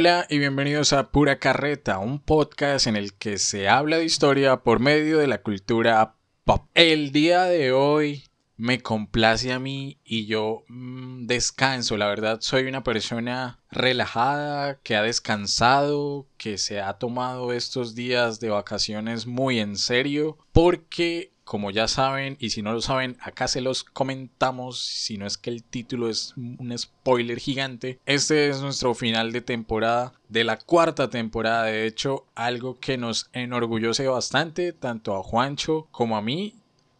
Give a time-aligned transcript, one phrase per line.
[0.00, 4.62] Hola y bienvenidos a Pura Carreta, un podcast en el que se habla de historia
[4.62, 6.62] por medio de la cultura pop.
[6.72, 8.24] El día de hoy
[8.56, 11.98] me complace a mí y yo mm, descanso.
[11.98, 18.40] La verdad, soy una persona relajada, que ha descansado, que se ha tomado estos días
[18.40, 23.48] de vacaciones muy en serio, porque como ya saben, y si no lo saben, acá
[23.48, 28.60] se los comentamos, si no es que el título es un spoiler gigante, este es
[28.60, 34.72] nuestro final de temporada, de la cuarta temporada, de hecho, algo que nos enorgullece bastante,
[34.72, 36.54] tanto a Juancho como a mí,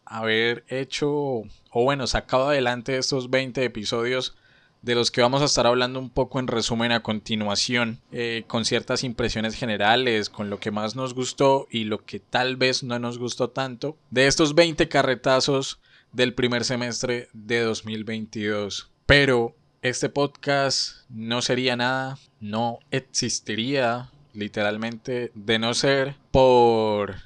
[0.04, 4.36] haber hecho, o bueno, sacado adelante estos 20 episodios
[4.82, 8.64] de los que vamos a estar hablando un poco en resumen a continuación, eh, con
[8.64, 12.98] ciertas impresiones generales, con lo que más nos gustó y lo que tal vez no
[12.98, 15.78] nos gustó tanto, de estos 20 carretazos
[16.12, 18.90] del primer semestre de 2022.
[19.06, 27.16] Pero este podcast no sería nada, no existiría literalmente de no ser por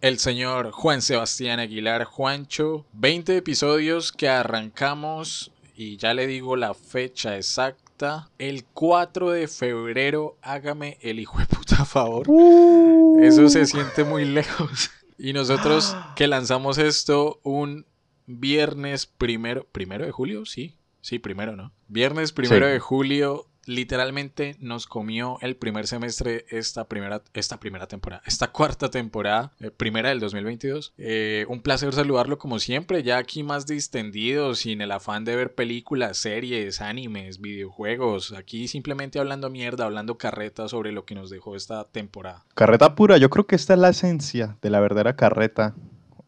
[0.00, 2.84] el señor Juan Sebastián Aguilar Juancho.
[2.92, 5.51] 20 episodios que arrancamos
[5.82, 8.30] y ya le digo la fecha exacta.
[8.38, 12.26] El 4 de febrero, hágame el hijo de puta favor.
[12.28, 13.18] Uh.
[13.20, 14.90] Eso se siente muy lejos.
[15.18, 17.86] Y nosotros que lanzamos esto un
[18.26, 21.72] viernes primero, primero de julio, sí, sí, primero, ¿no?
[21.88, 28.22] Viernes primero de julio literalmente nos comió el primer semestre esta primera, esta primera temporada,
[28.26, 30.94] esta cuarta temporada, eh, primera del 2022.
[30.98, 35.54] Eh, un placer saludarlo como siempre, ya aquí más distendido, sin el afán de ver
[35.54, 41.56] películas, series, animes, videojuegos, aquí simplemente hablando mierda, hablando carreta sobre lo que nos dejó
[41.56, 42.44] esta temporada.
[42.54, 45.74] Carreta pura, yo creo que esta es la esencia de la verdadera carreta,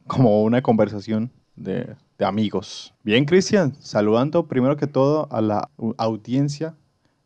[0.07, 2.95] como una conversación de, de amigos.
[3.03, 6.75] Bien, Cristian, saludando primero que todo a la audiencia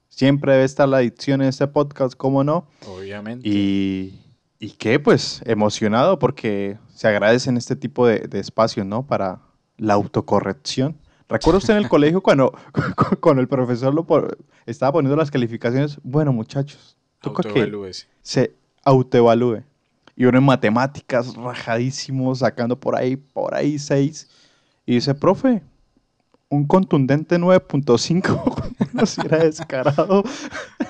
[0.08, 2.66] Siempre debe estar la edición en este podcast, ¿cómo no?
[2.86, 3.48] Obviamente.
[3.48, 4.20] Y,
[4.58, 9.06] y qué, pues, emocionado porque se agradecen este tipo de, de espacios, ¿no?
[9.06, 9.41] Para
[9.76, 10.96] la autocorrección.
[11.28, 12.52] ¿Recuerda usted en el colegio cuando,
[13.20, 14.06] cuando el profesor lo
[14.66, 15.98] estaba poniendo las calificaciones?
[16.02, 17.92] Bueno, muchachos, toca que
[18.22, 18.54] se
[18.84, 19.62] autoevalúe.
[20.16, 24.28] Y uno en matemáticas, rajadísimo, sacando por ahí, por ahí seis.
[24.84, 25.62] Y dice, profe,
[26.50, 30.22] un contundente 9.5 no si era descarado.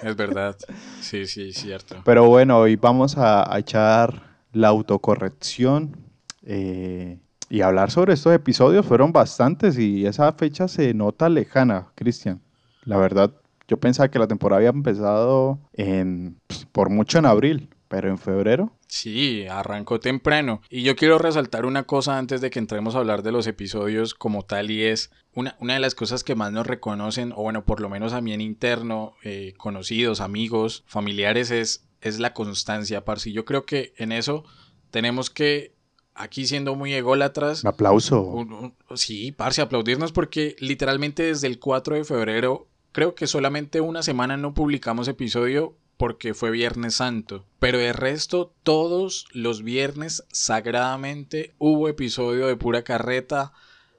[0.02, 0.56] Es verdad,
[1.00, 1.96] sí, sí, cierto.
[2.04, 5.96] Pero bueno, hoy vamos a, echar la autocorrección
[6.44, 7.18] eh,
[7.50, 8.86] y hablar sobre estos episodios.
[8.86, 12.40] Fueron bastantes y esa fecha se nota lejana, Cristian.
[12.84, 13.32] La verdad,
[13.66, 18.18] yo pensaba que la temporada había empezado en, pues, por mucho en abril, pero en
[18.18, 20.62] febrero Sí, arrancó temprano.
[20.70, 24.14] Y yo quiero resaltar una cosa antes de que entremos a hablar de los episodios
[24.14, 27.64] como tal y es una, una de las cosas que más nos reconocen, o bueno,
[27.64, 33.04] por lo menos a mí en interno, eh, conocidos, amigos, familiares, es, es la constancia,
[33.04, 33.30] parce.
[33.30, 34.44] Yo creo que en eso
[34.90, 35.74] tenemos que
[36.14, 37.62] aquí siendo muy ególatras.
[37.62, 38.74] Un aplauso.
[38.94, 44.38] sí, parce, aplaudirnos porque literalmente desde el 4 de febrero, creo que solamente una semana
[44.38, 47.44] no publicamos episodio porque fue Viernes Santo.
[47.58, 53.52] Pero de resto, todos los viernes sagradamente hubo episodio de pura carreta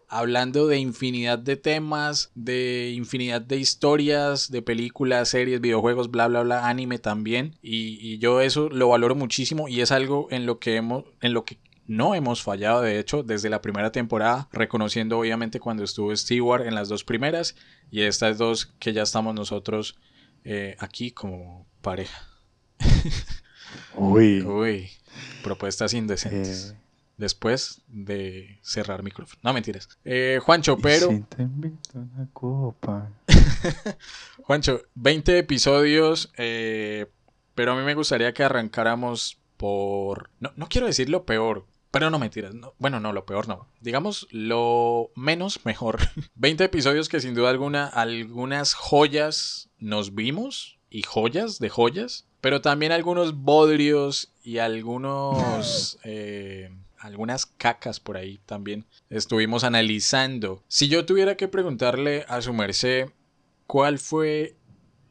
[0.08, 6.42] hablando de infinidad de temas, de infinidad de historias, de películas, series, videojuegos, bla, bla,
[6.42, 7.56] bla, anime también.
[7.62, 11.46] Y, yo eso lo valoro muchísimo y es algo en lo que hemos, en lo
[11.46, 16.66] que no hemos fallado, de hecho, desde la primera temporada, reconociendo obviamente cuando estuvo Stewart
[16.66, 17.56] en las dos primeras
[17.92, 20.00] y estas dos que ya estamos nosotros
[20.44, 22.28] eh, aquí como pareja.
[23.96, 24.42] Uy.
[24.42, 24.90] Uy.
[25.44, 26.72] Propuestas indecentes.
[26.72, 26.78] Eh.
[27.18, 29.42] Después de cerrar micrófono.
[29.44, 29.90] No, mentiras.
[30.06, 31.10] Eh, Juancho, pero.
[34.44, 36.32] Juancho, 20 episodios.
[36.38, 37.08] Eh,
[37.56, 40.30] pero a mí me gustaría que arrancáramos por.
[40.40, 41.66] No, no quiero decir lo peor.
[41.92, 42.54] Pero no mentiras.
[42.54, 43.68] No, bueno, no, lo peor no.
[43.82, 46.00] Digamos lo menos mejor.
[46.36, 52.62] 20 episodios que sin duda alguna algunas joyas nos vimos y joyas de joyas, pero
[52.62, 55.98] también algunos bodrios y algunos...
[56.06, 56.70] Eh,
[57.00, 60.64] algunas cacas por ahí también estuvimos analizando.
[60.68, 63.10] Si yo tuviera que preguntarle a su merced
[63.68, 64.58] cuál fue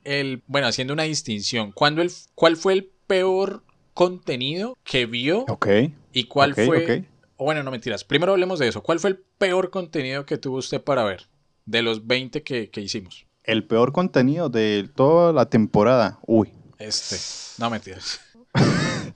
[0.05, 3.65] el, bueno, haciendo una distinción, ¿cuándo el, ¿cuál fue el peor
[3.95, 5.45] contenido que vio?
[5.49, 5.67] Ok.
[6.13, 7.07] ¿Y cuál fue...
[7.39, 8.05] Bueno, no mentiras.
[8.05, 8.83] Primero hablemos de eso.
[8.83, 11.29] ¿Cuál fue el peor contenido que tuvo usted para ver?
[11.67, 16.19] De los 20 que, que hicimos el peor contenido de toda la temporada.
[16.27, 16.53] Uy.
[16.79, 17.17] Este.
[17.59, 18.21] No mentiras.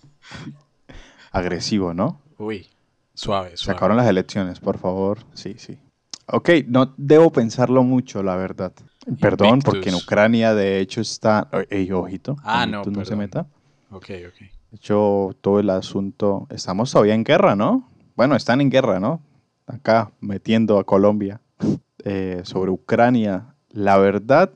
[1.30, 2.22] Agresivo, ¿no?
[2.38, 2.66] Uy.
[3.12, 3.56] Suave, suave.
[3.58, 5.18] Se acabaron las elecciones, por favor.
[5.34, 5.78] Sí, sí.
[6.26, 8.72] Ok, no debo pensarlo mucho, la verdad.
[9.20, 9.96] Perdón, porque en.
[9.96, 11.48] Ucrania de hecho está...
[11.68, 12.36] Ey, ojito.
[12.42, 13.46] Ah, no, no se meta.
[13.90, 14.40] Ok, ok.
[14.40, 16.46] De hecho, todo el asunto...
[16.48, 17.90] Estamos todavía en guerra, ¿no?
[18.16, 19.22] Bueno, están en guerra, ¿no?
[19.66, 21.42] Acá metiendo a Colombia.
[22.04, 23.51] Eh, sobre Ucrania.
[23.72, 24.50] La verdad,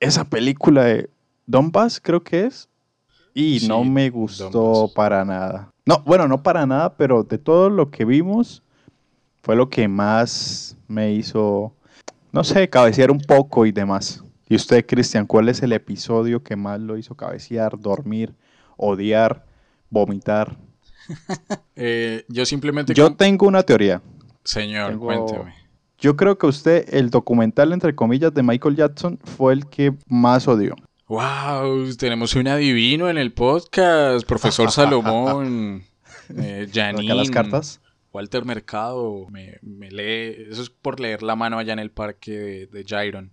[0.00, 1.10] esa película de
[1.46, 2.68] Donbass creo que es.
[3.34, 4.92] Y Sí, no me gustó Donbass.
[4.94, 5.70] para nada.
[5.86, 8.62] No, bueno, no para nada, pero de todo lo que vimos,
[9.42, 11.72] fue lo que más me hizo,
[12.32, 14.22] no sé, cabecear un poco y demás.
[14.48, 18.34] Y usted, Cristian, ¿cuál es el episodio que más lo hizo cabecear, dormir,
[18.76, 19.44] odiar,
[19.90, 20.56] vomitar?
[21.80, 22.92] Eh, yo simplemente...
[22.92, 24.02] Yo tengo una teoría.
[24.44, 25.54] Señor, tengo- cuénteme.
[25.98, 30.46] Yo creo que usted, el documental, entre comillas, de Michael Jackson fue el que más
[30.46, 30.76] odió.
[31.08, 35.82] Wow, tenemos un adivino en el podcast, profesor Salomón,
[36.36, 37.80] eh, las cartas.
[38.12, 42.30] Walter Mercado, me, me lee, eso es por leer la mano allá en el parque
[42.30, 43.30] de, de Jairon.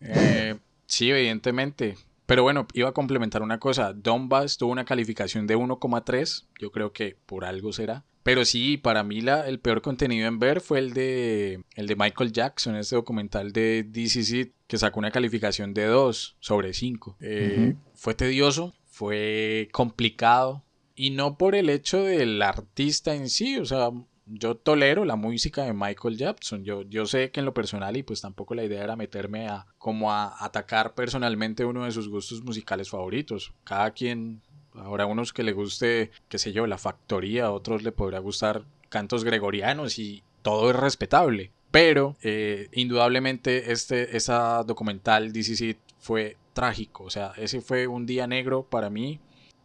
[0.00, 0.56] Eh,
[0.86, 1.96] sí, evidentemente.
[2.26, 3.92] Pero bueno, iba a complementar una cosa.
[3.92, 6.46] Donbass tuvo una calificación de 1,3.
[6.60, 8.04] Yo creo que por algo será.
[8.24, 11.94] Pero sí, para mí la, el peor contenido en ver fue el de, el de
[11.94, 17.18] Michael Jackson, este documental de DCC que sacó una calificación de 2 sobre 5.
[17.20, 17.76] Eh.
[17.94, 20.64] Fue tedioso, fue complicado.
[20.96, 23.90] Y no por el hecho del artista en sí, o sea,
[24.26, 26.64] yo tolero la música de Michael Jackson.
[26.64, 29.66] Yo, yo sé que en lo personal, y pues tampoco la idea era meterme a
[29.78, 33.52] como a atacar personalmente uno de sus gustos musicales favoritos.
[33.64, 34.42] Cada quien,
[34.74, 39.24] habrá unos que le guste, qué sé yo, la factoría, otros le podrá gustar cantos
[39.24, 41.52] gregorianos y todo es respetable.
[41.70, 48.26] Pero eh, indudablemente este esa documental DCC fue trágico, o sea, ese fue un día
[48.26, 49.20] negro para mí.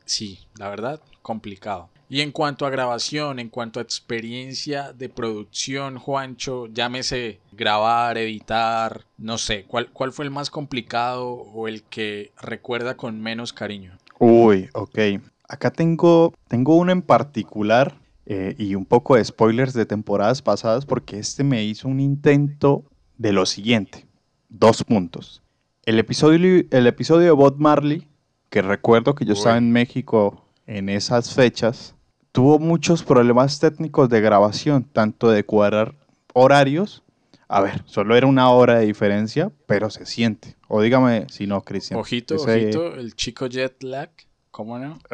[0.05, 1.89] Sí, la verdad, complicado.
[2.11, 9.05] Y en cuanto a grabación, en cuanto a experiencia de producción, Juancho, llámese grabar, editar,
[9.17, 13.97] no sé, ¿cuál, cuál fue el más complicado o el que recuerda con menos cariño?
[14.19, 14.99] Uy, ok.
[15.47, 20.85] Acá tengo, tengo uno en particular eh, y un poco de spoilers de temporadas pasadas
[20.85, 22.83] porque este me hizo un intento
[23.17, 24.05] de lo siguiente.
[24.49, 25.41] Dos puntos.
[25.85, 28.05] El episodio, el episodio de Bob Marley,
[28.49, 31.95] que recuerdo que yo estaba en México en esas fechas,
[32.31, 35.95] tuvo muchos problemas técnicos de grabación, tanto de cuadrar
[36.33, 37.03] horarios.
[37.47, 40.55] A ver, solo era una hora de diferencia, pero se siente.
[40.69, 41.99] O dígame si no, Cristian.
[41.99, 44.09] Ojito, Ese- ojito, el chico jet lag,
[44.51, 44.97] ¿cómo no?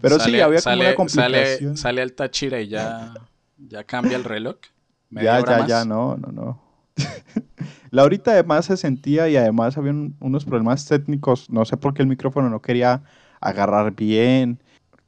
[0.00, 1.76] Pero sí, Sale- había como sale, una complicación.
[1.76, 3.14] Sale, sale al Táchira y ya,
[3.58, 4.56] ya cambia el reloj.
[5.10, 5.68] ¿Media Ya, ya, más?
[5.68, 6.62] ya, no, no, no.
[7.90, 11.48] La horita además se sentía y además había unos problemas técnicos.
[11.50, 13.02] No sé por qué el micrófono no quería
[13.40, 14.60] agarrar bien.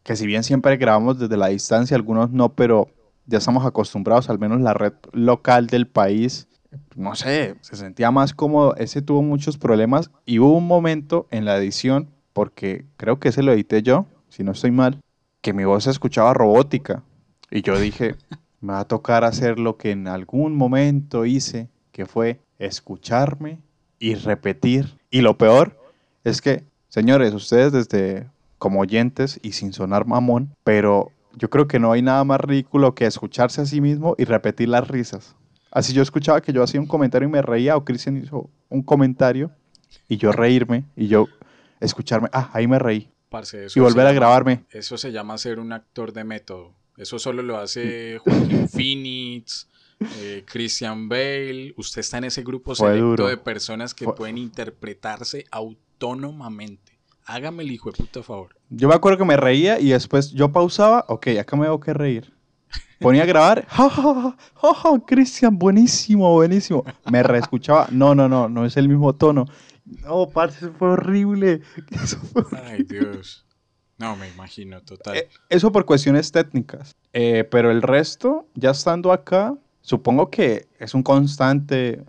[0.09, 2.89] Que si bien siempre grabamos desde la distancia, algunos no, pero
[3.27, 6.49] ya estamos acostumbrados, al menos la red local del país.
[6.97, 8.75] No sé, se sentía más cómodo.
[8.77, 13.43] Ese tuvo muchos problemas y hubo un momento en la edición, porque creo que ese
[13.43, 14.99] lo edité yo, si no estoy mal,
[15.43, 17.03] que mi voz se escuchaba robótica.
[17.51, 18.15] Y yo dije,
[18.63, 23.59] me va a tocar hacer lo que en algún momento hice, que fue escucharme
[23.99, 24.97] y repetir.
[25.11, 25.79] Y lo peor
[26.25, 28.27] es que, señores, ustedes desde
[28.59, 32.95] como oyentes y sin sonar mamón, pero yo creo que no hay nada más ridículo
[32.95, 35.37] que escucharse a sí mismo y repetir las risas.
[35.71, 38.83] Así yo escuchaba que yo hacía un comentario y me reía, o Cristian hizo un
[38.83, 39.51] comentario
[40.09, 41.27] y yo reírme y yo
[41.81, 43.11] escucharme, ah, ahí me reí.
[43.29, 44.65] Parce, Y volver a grabarme.
[44.71, 46.73] Eso se llama ser un actor de método.
[46.97, 49.69] Eso solo lo hace Joaquín Phoenix,
[50.17, 51.75] eh, Christian Bale.
[51.77, 56.88] Usted está en ese grupo selecto de personas que Fue- pueden interpretarse autónomamente.
[57.29, 58.57] Hágame el hijo de puta favor.
[58.71, 61.93] Yo me acuerdo que me reía y después yo pausaba, ok, acá me tengo que
[61.93, 62.33] reír.
[63.01, 66.85] Ponía a grabar, ja, ja, ja, ja, ja, Cristian, buenísimo, buenísimo.
[67.11, 69.45] Me reescuchaba, no, no, no, no es el mismo tono.
[69.85, 71.61] No, parce, eso fue horrible.
[71.91, 73.45] Eso, fue- Ay, Dios.
[73.99, 75.17] No, me imagino, total.
[75.17, 76.95] Eh, eso por cuestiones técnicas.
[77.13, 82.05] Eh, pero el resto, ya estando acá, supongo que es un constante,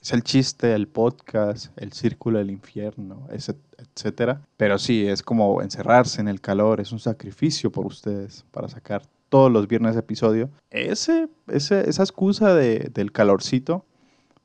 [0.00, 4.40] es el chiste del podcast, el círculo del infierno, etcétera.
[4.56, 9.02] Pero sí, es como encerrarse en el calor, es un sacrificio por ustedes para sacar
[9.28, 10.50] todos los viernes episodio.
[10.70, 13.84] Ese, ese, esa excusa de- del calorcito,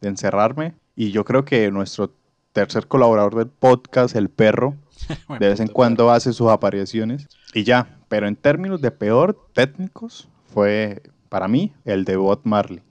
[0.02, 2.12] de encerrarme, y yo creo que nuestro
[2.54, 4.76] tercer colaborador del podcast, el perro,
[5.40, 7.98] de vez en cuando hace sus apariciones y ya.
[8.08, 12.82] Pero en términos de peor técnicos, fue para mí el de Bob Marley.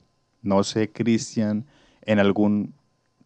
[0.43, 1.65] No sé, Cristian,
[2.07, 2.75] en algún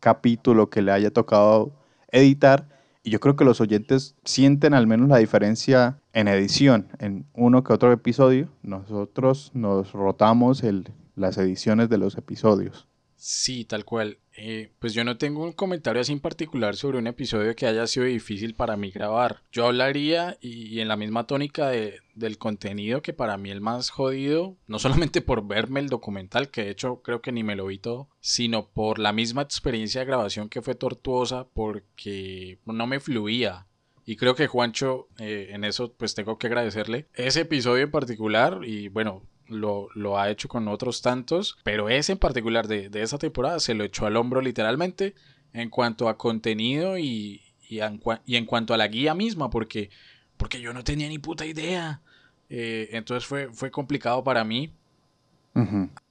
[0.00, 1.72] capítulo que le haya tocado
[2.10, 2.68] editar.
[3.02, 6.88] Y yo creo que los oyentes sienten al menos la diferencia en edición.
[6.98, 10.62] En uno que otro episodio, nosotros nos rotamos
[11.14, 12.88] las ediciones de los episodios.
[13.20, 14.18] Sí, tal cual.
[14.36, 17.84] Eh, pues yo no tengo un comentario así en particular sobre un episodio que haya
[17.88, 19.42] sido difícil para mí grabar.
[19.50, 24.56] Yo hablaría y, en la misma tónica del contenido que para mí el más jodido,
[24.68, 27.78] no solamente por verme el documental, que de hecho creo que ni me lo vi
[27.78, 33.66] todo, sino por la misma experiencia de grabación que fue tortuosa porque no me fluía.
[34.06, 37.08] Y creo que Juancho, eh, en eso pues tengo que agradecerle.
[37.14, 42.18] Ese episodio en particular, y bueno, lo, ha hecho con otros tantos, pero ese en
[42.18, 45.14] particular de, de esa temporada se lo echó al hombro literalmente
[45.52, 49.90] en cuanto a contenido y, y, en, cuanto a la guía misma, porque,
[50.36, 52.00] porque yo no tenía ni puta idea.
[52.48, 54.72] Eh, entonces fue, fue complicado para mí.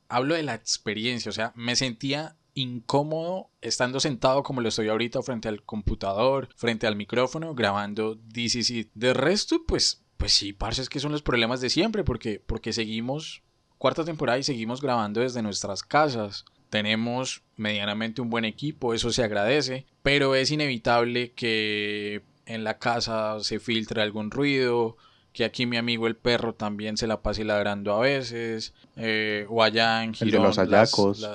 [0.10, 5.22] Hablo de la experiencia, o sea, me sentía incómodo estando sentado como lo estoy ahorita
[5.22, 8.90] frente al computador, frente al micrófono, grabando DCC.
[8.94, 12.74] De resto, pues pues sí, parce, es que son los problemas de siempre, porque, porque
[12.74, 13.44] seguimos
[13.78, 16.46] cuarta temporada y seguimos grabando desde nuestras casas.
[16.70, 23.40] Tenemos medianamente un buen equipo, eso se agradece, pero es inevitable que en la casa
[23.42, 24.98] se filtre algún ruido,
[25.32, 29.64] que aquí mi amigo el perro también se la pase ladrando a veces, eh, o
[29.64, 30.28] allá en Girón.
[30.28, 31.28] El de los ayacos.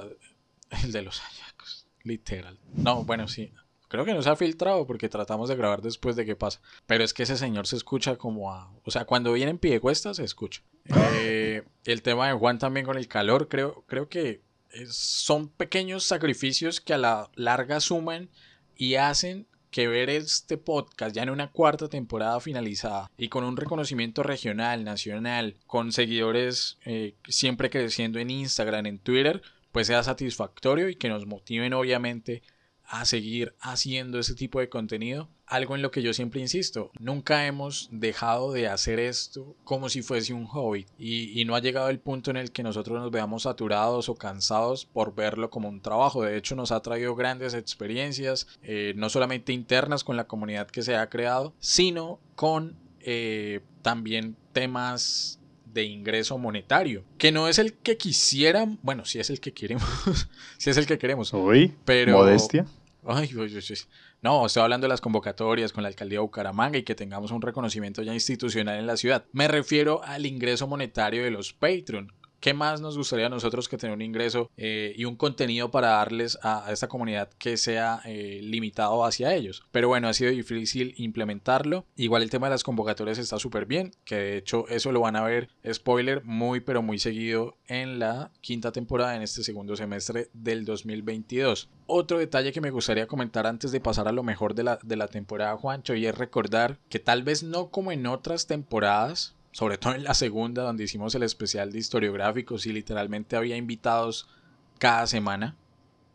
[0.82, 2.58] el de los ayacos, literal.
[2.74, 3.52] No, bueno, sí.
[3.92, 6.62] Creo que no se ha filtrado porque tratamos de grabar después de que pasa.
[6.86, 8.72] Pero es que ese señor se escucha como a...
[8.84, 10.62] O sea, cuando viene en pie de cuesta se escucha.
[10.86, 14.40] Eh, el tema de Juan también con el calor, creo, creo que
[14.88, 18.30] son pequeños sacrificios que a la larga suman
[18.78, 23.58] y hacen que ver este podcast ya en una cuarta temporada finalizada y con un
[23.58, 30.88] reconocimiento regional, nacional, con seguidores eh, siempre creciendo en Instagram, en Twitter, pues sea satisfactorio
[30.88, 32.42] y que nos motiven obviamente
[32.92, 35.30] a seguir haciendo ese tipo de contenido.
[35.46, 40.02] Algo en lo que yo siempre insisto, nunca hemos dejado de hacer esto como si
[40.02, 43.44] fuese un hobby y, no ha llegado el punto en el que nosotros nos veamos
[43.44, 46.22] saturados o cansados por verlo como un trabajo.
[46.22, 50.82] De hecho, nos ha traído grandes experiencias, eh, no solamente internas con la comunidad que
[50.82, 57.72] se ha creado, sino con eh, también temas de ingreso monetario, que no es el
[57.72, 59.88] que quisieran, bueno, si es el que queremos,
[60.58, 61.32] si es el que queremos.
[61.32, 62.66] Uy, pero modestia.
[64.22, 67.42] No, estoy hablando de las convocatorias con la alcaldía de Bucaramanga y que tengamos un
[67.42, 69.24] reconocimiento ya institucional en la ciudad.
[69.32, 72.12] Me refiero al ingreso monetario de los Patreon.
[72.42, 75.90] ¿Qué más nos gustaría a nosotros que tener un ingreso eh, y un contenido para
[75.90, 79.62] darles a, esta comunidad que sea eh, limitado hacia ellos?
[79.70, 81.86] Pero bueno, ha sido difícil implementarlo.
[81.94, 85.14] Igual el tema de las convocatorias está súper bien, que de hecho eso lo van
[85.14, 90.28] a ver, spoiler, muy pero muy seguido en la quinta temporada, en este segundo semestre
[90.32, 91.68] del 2022.
[91.86, 94.96] Otro detalle que me gustaría comentar antes de pasar a lo mejor de la, de
[94.96, 99.78] la temporada, Juancho, y es recordar que tal vez no como en otras temporadas, sobre
[99.78, 104.28] todo en la segunda, donde hicimos el especial de historiográficos y literalmente había invitados
[104.78, 105.56] cada semana,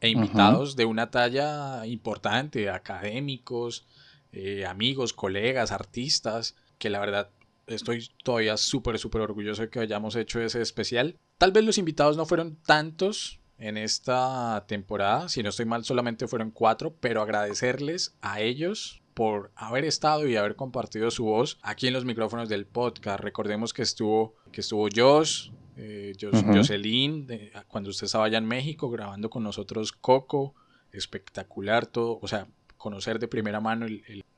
[0.01, 3.87] e invitados de una talla importante, académicos,
[4.31, 7.31] eh, amigos, colegas, artistas, que la verdad
[7.65, 11.17] estoy todavía súper, súper orgulloso de que hayamos hecho ese especial.
[11.37, 16.27] Tal vez los invitados no fueron tantos en esta temporada, si no estoy mal solamente
[16.27, 21.87] fueron cuatro, pero agradecerles a ellos por haber estado y haber compartido su voz aquí
[21.87, 23.19] en los micrófonos del podcast.
[23.19, 27.27] Recordemos que estuvo, que estuvo Josh, eh, Jocelyn,
[27.67, 30.53] cuando usted estaba allá en México grabando con nosotros Coco,
[30.91, 32.47] espectacular todo, o sea,
[32.77, 33.87] conocer de primera mano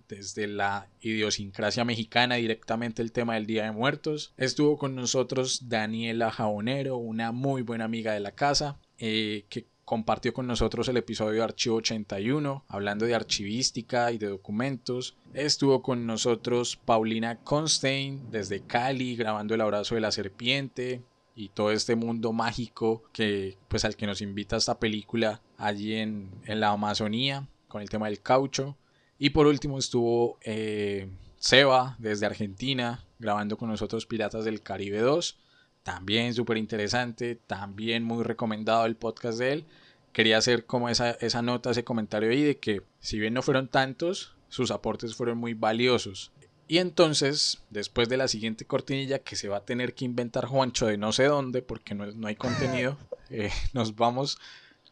[0.07, 4.33] desde la idiosincrasia mexicana directamente el tema del Día de Muertos.
[4.37, 10.35] Estuvo con nosotros Daniela Jabonero, una muy buena amiga de la casa, eh, que compartió
[10.35, 15.15] con nosotros el episodio Archivo 81, hablando de archivística y de documentos.
[15.33, 21.01] Estuvo con nosotros Paulina Constein desde Cali, grabando El Abrazo de la Serpiente
[21.33, 26.29] y todo este mundo mágico que, pues, al que nos invita esta película allí en,
[26.45, 28.77] la Amazonía, con el tema del caucho.
[29.17, 35.35] Y por último estuvo eh, Seba desde Argentina, grabando con nosotros Piratas del Caribe 2
[35.83, 39.65] también súper interesante, también muy recomendado el podcast de él.
[40.13, 43.67] Quería hacer como esa, esa nota, ese comentario ahí de que si bien no fueron
[43.67, 46.31] tantos, sus aportes fueron muy valiosos.
[46.67, 50.85] Y entonces, después de la siguiente cortinilla que se va a tener que inventar Juancho
[50.85, 52.97] de no sé dónde, porque no, no hay contenido,
[53.29, 54.37] eh, nos vamos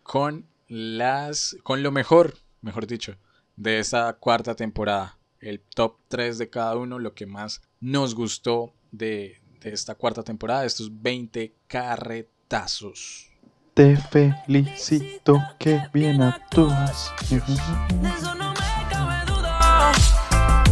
[0.01, 1.57] con las.
[1.63, 3.15] con lo mejor, mejor dicho,
[3.55, 5.19] de esta cuarta temporada.
[5.39, 10.23] El top 3 de cada uno, lo que más nos gustó de, de esta cuarta
[10.23, 13.29] temporada, estos 20 carretazos.
[13.73, 17.13] Te felicito que bien actúas.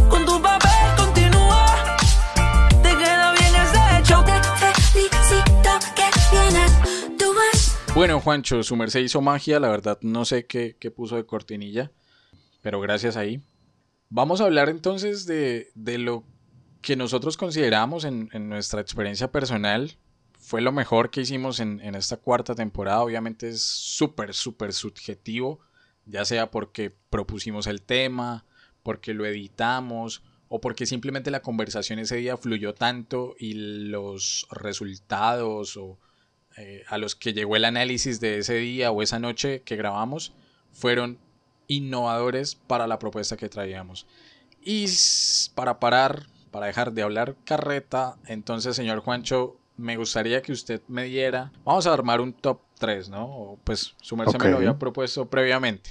[0.08, 1.96] Con tu papel continúa.
[2.82, 4.24] Te queda bien ese hecho.
[4.24, 7.78] Te felicito que bien actúas.
[7.94, 11.92] Bueno, Juancho, su merced hizo magia, la verdad no sé qué, qué puso de cortinilla,
[12.60, 13.40] pero gracias ahí.
[14.08, 16.24] Vamos a hablar entonces de, de lo
[16.82, 19.96] que nosotros consideramos en, en, nuestra experiencia personal
[20.38, 23.02] fue lo mejor que hicimos en, en esta cuarta temporada.
[23.02, 25.60] Obviamente es súper, súper subjetivo,
[26.04, 28.44] ya sea porque propusimos el tema,
[28.82, 35.76] porque lo editamos o porque simplemente la conversación ese día fluyó tanto y los resultados
[35.76, 35.98] o
[36.56, 40.32] eh, a los que llegó el análisis de ese día o esa noche que grabamos
[40.72, 41.18] fueron
[41.68, 44.06] innovadores para la propuesta que traíamos.
[44.62, 44.86] Y
[45.54, 51.04] para parar, para dejar de hablar carreta, entonces señor Juancho, me gustaría que usted me
[51.04, 53.26] diera, vamos a armar un top 3, ¿no?
[53.26, 55.90] O, pues su merced me lo había propuesto previamente.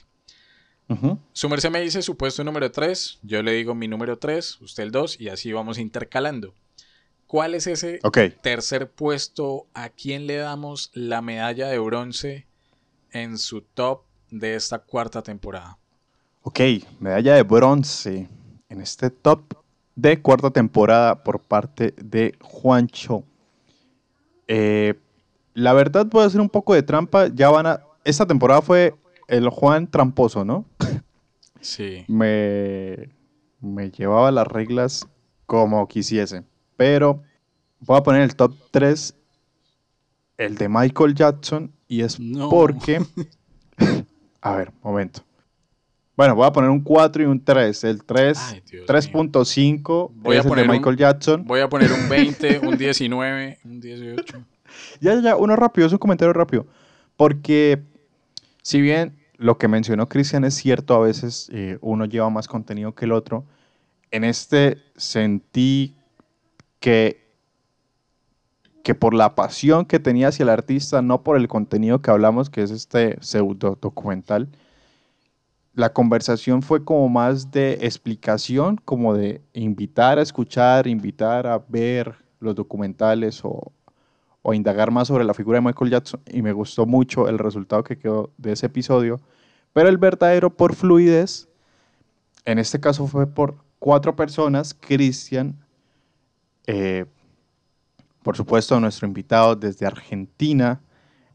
[1.34, 4.84] Su merced me dice su puesto número 3, yo le digo mi número 3, usted
[4.84, 6.54] el 2 y así vamos intercalando.
[7.26, 8.00] ¿Cuál es ese
[8.44, 9.68] tercer puesto?
[9.74, 12.48] ¿A quién le damos la medalla de bronce
[13.12, 15.80] en su top de esta cuarta temporada?
[16.44, 16.60] Ok,
[17.00, 18.30] medalla de bronce
[18.70, 19.56] en este top
[19.96, 23.24] de cuarta temporada por parte de Juancho.
[24.48, 24.96] Eh,
[25.54, 27.28] la verdad voy a hacer un poco de trampa.
[27.28, 27.82] Ya van a.
[28.04, 28.94] Esta temporada fue
[29.28, 30.66] el Juan tramposo, ¿no?
[31.62, 32.06] Sí.
[32.08, 33.10] me,
[33.60, 35.08] me llevaba las reglas
[35.48, 36.44] como quisiese.
[36.78, 37.24] Pero
[37.80, 39.16] voy a poner el top 3
[40.38, 42.18] el de Michael Jackson y es
[42.50, 43.04] porque...
[44.42, 45.22] a ver, momento.
[46.16, 47.84] Bueno, voy a poner un 4 y un 3.
[47.84, 48.38] El 3,
[48.88, 51.44] 3.5 voy a poner el de Michael Jackson.
[51.46, 54.38] Voy a poner un 20, un 19, un 18.
[55.02, 56.66] ya, ya, ya, uno rápido, es un comentario rápido.
[57.18, 57.82] Porque
[58.62, 62.96] si bien lo que mencionó Cristian es cierto, a veces eh, uno lleva más contenido
[62.96, 63.46] que el otro,
[64.12, 65.96] en este sentí
[66.80, 67.26] que,
[68.84, 72.50] que por la pasión que tenía hacia el artista, no por el contenido que hablamos,
[72.50, 74.48] que es este pseudo documental,
[75.76, 82.16] la conversación fue como más de explicación, como de invitar a escuchar, invitar a ver
[82.40, 83.72] los documentales o,
[84.54, 87.98] indagar más sobre la figura de Michael Jackson y me gustó mucho el resultado que
[87.98, 89.20] quedó de ese episodio.
[89.74, 91.50] Pero el verdadero por fluidez,
[92.46, 95.56] en este caso fue por cuatro personas, Cristian,
[96.68, 97.06] eh,
[98.22, 100.80] por supuesto nuestro invitado desde Argentina,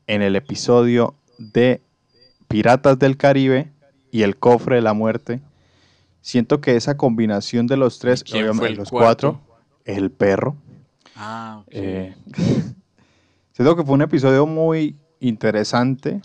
[0.06, 1.82] en el episodio de
[2.46, 3.72] Piratas del Caribe
[4.10, 5.40] y el cofre de la muerte.
[6.22, 9.40] Siento que esa combinación de los tres, obviamente los cuatro,
[9.84, 10.56] el perro.
[11.16, 12.14] Ah, eh,
[13.52, 16.22] Siento que fue un episodio muy interesante,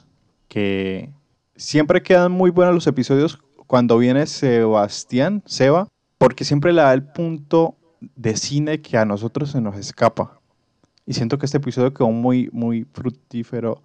[0.47, 1.09] que
[1.55, 7.03] siempre quedan muy buenos los episodios cuando viene Sebastián, Seba, porque siempre le da el
[7.03, 7.75] punto
[8.15, 10.39] de cine que a nosotros se nos escapa.
[11.05, 13.81] Y siento que este episodio quedó muy, muy fructífero,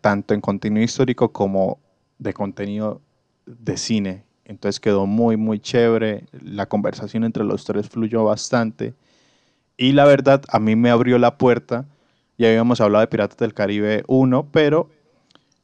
[0.00, 1.78] tanto en contenido histórico como
[2.18, 3.00] de contenido
[3.46, 4.24] de cine.
[4.44, 6.26] Entonces quedó muy, muy chévere.
[6.42, 8.94] La conversación entre los tres fluyó bastante.
[9.76, 11.86] Y la verdad, a mí me abrió la puerta
[12.36, 14.88] ya habíamos hablado de Piratas del Caribe 1, pero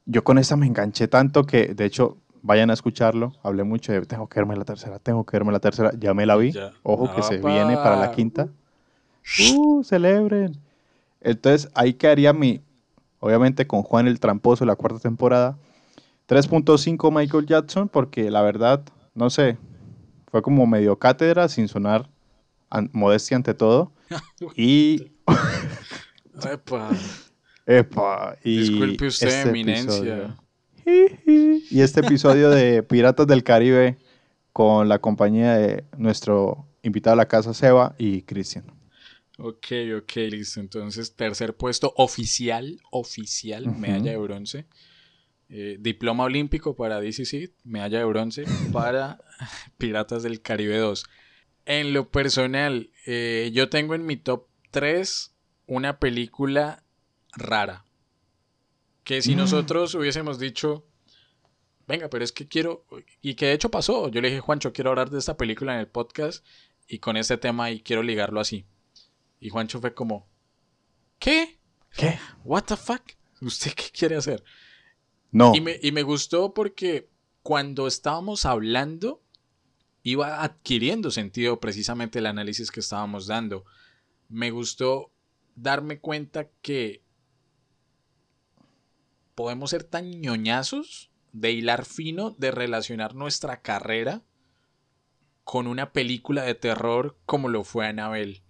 [0.07, 3.33] yo con esta me enganché tanto que, de hecho, vayan a escucharlo.
[3.43, 5.91] Hablé mucho de tengo que verme la tercera, tengo que verme la tercera.
[5.99, 6.53] Ya me la vi.
[6.83, 8.49] Ojo que se viene para la quinta.
[9.53, 9.83] ¡Uh!
[9.83, 10.57] Celebren.
[11.21, 12.63] Entonces, ahí quedaría mi,
[13.19, 15.59] obviamente con Juan el Tramposo, la cuarta temporada.
[16.31, 19.59] 3.5 Michael Jackson, porque la verdad, no sé,
[20.31, 22.09] fue como medio cátedra, sin sonar
[22.93, 23.93] modestia ante todo.
[24.57, 25.11] y
[26.49, 26.91] Epa.
[27.67, 28.37] Epa.
[28.45, 30.37] Y Disculpe usted, este eminencia.
[30.87, 33.99] Y este episodio de Piratas del Caribe
[34.53, 38.65] con la compañía de nuestro invitado a la casa, Seba y Cristian.
[39.39, 39.67] Ok,
[39.99, 40.61] ok, listo.
[40.61, 44.67] Entonces, tercer puesto oficial, oficial, medalla de bronce.
[45.53, 49.19] Eh, diploma olímpico para DCC, medalla de bronce para
[49.79, 51.05] Piratas del Caribe 2.
[51.67, 55.35] En lo personal, eh, yo tengo en mi top 3
[55.67, 56.85] una película
[57.33, 57.85] rara.
[59.03, 59.39] Que si mm.
[59.39, 60.87] nosotros hubiésemos dicho,
[61.89, 62.87] venga, pero es que quiero,
[63.21, 65.81] y que de hecho pasó, yo le dije, Juancho, quiero hablar de esta película en
[65.81, 66.47] el podcast
[66.87, 68.67] y con este tema y quiero ligarlo así.
[69.41, 70.29] Y Juancho fue como,
[71.19, 71.59] ¿qué?
[71.97, 72.21] ¿Qué?
[72.45, 73.03] ¿What the fuck?
[73.41, 74.45] ¿Usted qué quiere hacer?
[75.33, 77.09] Y me, y me gustó porque
[77.43, 79.23] cuando estábamos hablando,
[80.03, 83.65] iba adquiriendo sentido precisamente el análisis que estábamos dando.
[84.29, 85.13] Me gustó
[85.55, 87.03] darme cuenta que
[89.35, 94.23] podemos ser tan ñoñazos de hilar fino, de relacionar nuestra carrera
[95.45, 98.43] con una película de terror como lo fue Anabel.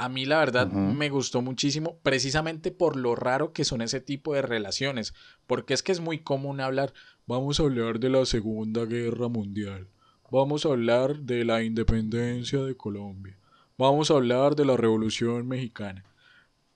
[0.00, 4.32] A mí la verdad me gustó muchísimo, precisamente por lo raro que son ese tipo
[4.34, 5.12] de relaciones,
[5.46, 6.94] porque es que es muy común hablar,
[7.26, 9.88] vamos a hablar de la Segunda Guerra Mundial,
[10.30, 13.38] vamos a hablar de la independencia de Colombia,
[13.76, 16.02] vamos a hablar de la Revolución Mexicana,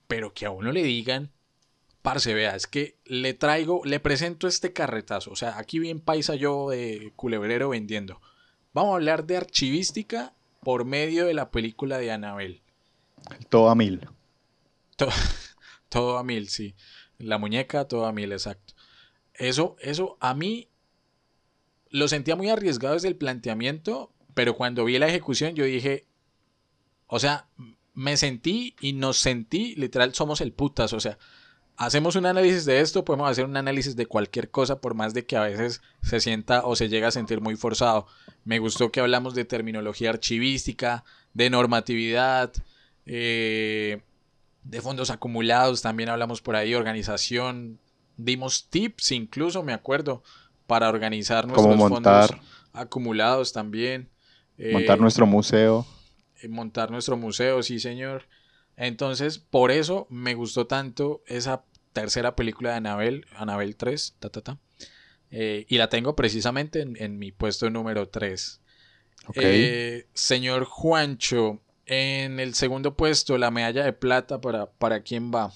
[0.07, 1.31] pero que a uno le digan,
[2.03, 6.35] parce, vea, es que le traigo, le presento este carretazo, o sea, aquí bien paisa
[6.35, 8.21] yo de culebrero vendiendo.
[8.71, 12.61] Vamos a hablar de archivística por medio de la película de Anabel.
[13.49, 14.07] Todo a mil.
[15.89, 16.75] Todo, a mil, sí.
[17.17, 18.73] La muñeca, todo a mil, exacto.
[19.33, 20.69] Eso, eso a mí
[21.89, 26.05] lo sentía muy arriesgado desde el planteamiento, pero cuando vi la ejecución yo dije,
[27.07, 27.47] o sea,
[27.93, 31.17] me sentí y nos sentí, literal, somos el putas, o sea,
[31.77, 35.25] hacemos un análisis de esto, podemos hacer un análisis de cualquier cosa, por más de
[35.25, 38.07] que a veces se sienta o se llega a sentir muy forzado.
[38.43, 42.53] Me gustó que hablamos de terminología archivística, de normatividad,
[43.05, 44.01] eh,
[44.63, 47.79] de fondos acumulados, también hablamos por ahí, organización,
[48.17, 50.23] dimos tips incluso, me acuerdo,
[50.67, 52.31] para organizar nuestros fondos
[52.73, 54.09] acumulados también.
[54.71, 55.85] montar eh, nuestro museo.
[56.41, 58.23] Eh, montar nuestro museo, sí señor.
[58.77, 61.63] Entonces, por eso me gustó tanto esa
[61.93, 64.59] tercera película de Anabel, Anabel 3, ta, ta, ta.
[65.31, 68.61] Eh, y la tengo precisamente en, mi puesto número 3.
[69.35, 75.51] Eh, señor Juancho, en el segundo puesto, la medalla de plata, ¿para, para quién va?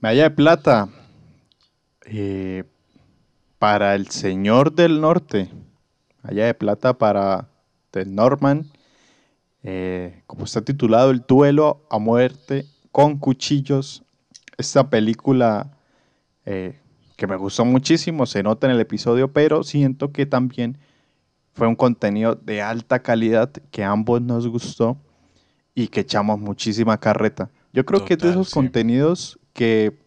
[0.00, 0.88] Medalla de plata.
[2.04, 2.64] Eh,
[3.58, 5.48] para el señor del norte.
[6.22, 7.48] Medalla de plata para
[7.90, 8.70] The Norman
[9.62, 14.02] eh, como está titulado, El duelo a muerte con cuchillos.
[14.58, 15.78] Esta película
[16.44, 16.78] eh,
[17.16, 20.78] que me gustó muchísimo, se nota en el episodio, pero siento que también
[21.54, 24.96] fue un contenido de alta calidad que a ambos nos gustó
[25.74, 27.50] y que echamos muchísima carreta.
[27.72, 29.98] Yo creo que es de esos contenidos que,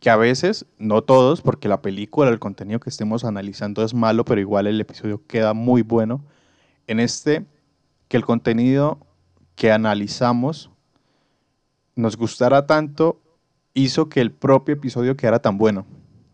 [0.00, 4.24] que a veces, no todos, porque la película, el contenido que estemos analizando es malo,
[4.24, 6.24] pero igual el episodio queda muy bueno.
[6.86, 7.44] En este
[8.08, 8.98] que el contenido
[9.56, 10.70] que analizamos
[11.96, 13.20] nos gustara tanto
[13.74, 15.86] hizo que el propio episodio quedara tan bueno,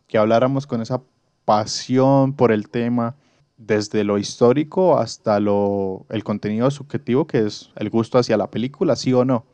[0.06, 1.02] que habláramos con esa
[1.44, 3.16] pasión por el tema,
[3.56, 8.96] desde lo histórico hasta lo, el contenido subjetivo, que es el gusto hacia la película,
[8.96, 9.44] sí o no.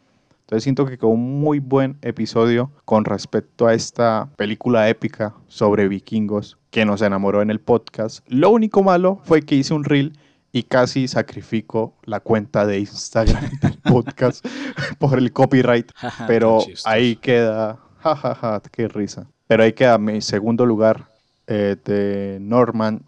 [0.41, 5.89] Entonces siento que quedó un muy buen episodio con respecto a esta película épica sobre
[5.89, 8.25] vikingos que nos enamoró en el podcast.
[8.29, 10.19] Lo único malo fue que hice un reel
[10.51, 14.45] y casi sacrifico la cuenta de Instagram del podcast
[14.99, 15.93] por el copyright,
[16.27, 19.27] pero ahí queda, jajaja, qué risa.
[19.47, 21.11] Pero ahí queda mi segundo lugar
[21.47, 23.03] eh, de Norman,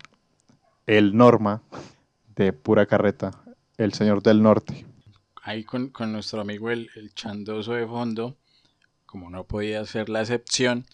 [0.91, 1.63] el Norma
[2.35, 3.31] de pura carreta,
[3.77, 4.85] el señor del norte.
[5.41, 8.37] Ahí con, nuestro amigo el, el chandoso de fondo,
[9.07, 10.85] como no podía ser la excepción,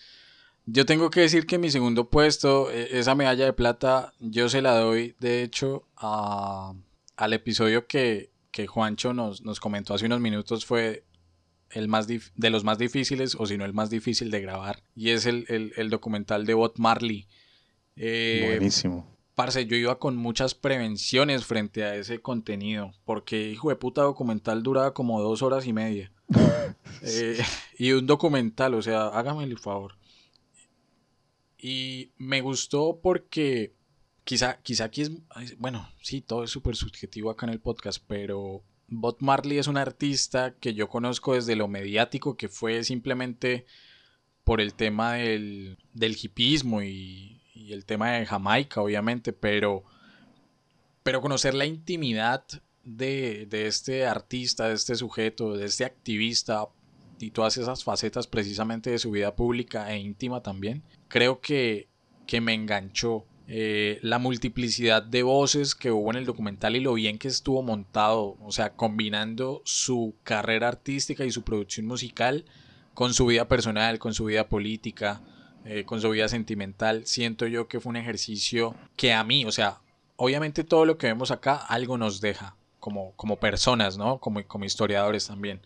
[0.67, 4.61] yo tengo que decir que mi segundo puesto, e, esa medalla de plata, yo se
[4.61, 8.31] la doy, de hecho, al episodio que,
[8.69, 11.05] Juancho nos, nos, comentó hace unos minutos fue
[11.71, 15.11] el más de los más difíciles, o si no el más difícil de grabar, y
[15.11, 17.27] es el, documental de Bob Marley.
[17.97, 19.16] Eh, Buenísimo.
[19.37, 24.63] Parce, yo iba con muchas prevenciones frente a ese contenido, porque hijo de puta documental
[24.63, 26.11] duraba como dos horas y media.
[27.03, 27.39] Eh,
[27.79, 29.97] y un documental, o sea, hágame el favor.
[31.59, 33.75] Y me gustó porque
[34.25, 35.13] quizá, quizá aquí es,
[35.59, 39.77] bueno, sí, todo es súper subjetivo acá en el podcast, pero Bob Marley es un
[39.77, 43.67] artista que yo conozco desde lo mediático, que fue simplemente
[44.43, 47.36] por el tema del, del hipismo y,
[47.67, 49.85] y, el tema de Jamaica, obviamente, pero,
[51.03, 52.45] pero conocer la intimidad
[52.85, 56.69] de, de este artista, de este sujeto, de este activista,
[57.19, 61.89] y todas esas facetas precisamente de su vida pública e íntima también, creo que,
[62.27, 63.25] que me enganchó.
[63.49, 67.63] Eh, la multiplicidad de voces que hubo en el documental y lo bien que estuvo
[67.63, 72.45] montado, o sea, combinando su carrera artística y su producción musical
[72.93, 75.23] con su vida personal, con su vida política,
[75.67, 79.53] eh, con su vida sentimental, siento yo que fue un ejercicio que a mí, o
[79.53, 79.81] sea,
[80.17, 84.19] obviamente todo lo que vemos acá algo nos deja como, como personas, ¿no?
[84.19, 85.61] Como, como historiadores también.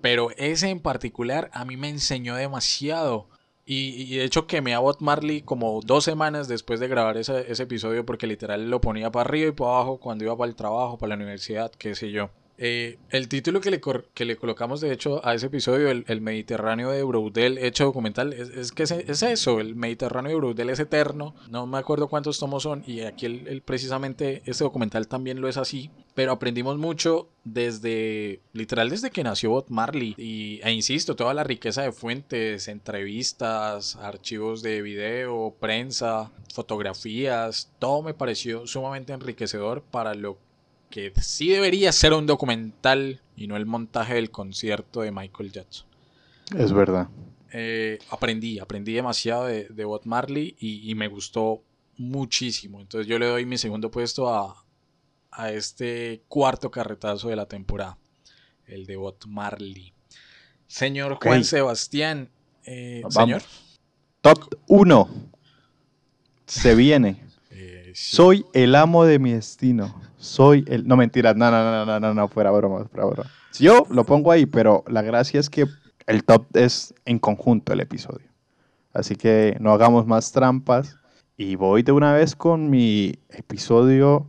[0.00, 3.28] Pero ese en particular a mí me enseñó demasiado.
[3.64, 8.04] Y, de hecho quemé a Bot Marley como dos semanas después de grabar ese, episodio
[8.04, 11.10] porque literal lo ponía para arriba y para abajo cuando iba para el trabajo, para
[11.10, 12.30] la universidad, qué sé yo.
[12.62, 13.80] Eh, el título que le,
[14.12, 18.70] que le colocamos, de hecho, a ese episodio, el, Mediterráneo de Broudel, hecho documental, es,
[18.72, 18.90] que es,
[19.22, 23.24] eso, el Mediterráneo de Broudel es eterno, no me acuerdo cuántos tomos son, y aquí
[23.24, 29.24] el, precisamente este documental también lo es así, pero aprendimos mucho desde, literal, desde que
[29.24, 35.56] nació Bob Marley, y, e insisto, toda la riqueza de fuentes, entrevistas, archivos de video,
[35.58, 40.36] prensa, fotografías, todo me pareció sumamente enriquecedor para lo
[40.90, 45.86] que sí debería ser un documental y no el montaje del concierto de Michael Jackson.
[46.56, 47.08] Es verdad.
[47.52, 51.62] Eh, aprendí, aprendí demasiado de, de Bob Marley y, me gustó
[51.96, 52.80] muchísimo.
[52.80, 54.64] Entonces yo le doy mi segundo puesto a,
[55.52, 57.96] este cuarto carretazo de la temporada,
[58.66, 59.94] el de Bob Marley.
[60.66, 62.30] Señor Juan Sebastián,
[62.64, 63.42] eh, señor.
[64.20, 65.08] Top 1.
[66.46, 67.29] Se viene.
[67.94, 70.86] Soy el amo de mi destino soy el...
[70.86, 73.30] No, mentira, no, no, no, no, no, no, fuera broma, fuera broma.
[73.58, 75.66] Yo lo pongo ahí, pero la gracia es que
[76.06, 78.28] el top es en conjunto el episodio.
[78.92, 80.98] Así que no hagamos más trampas.
[81.36, 84.26] Y voy de una vez con mi episodio,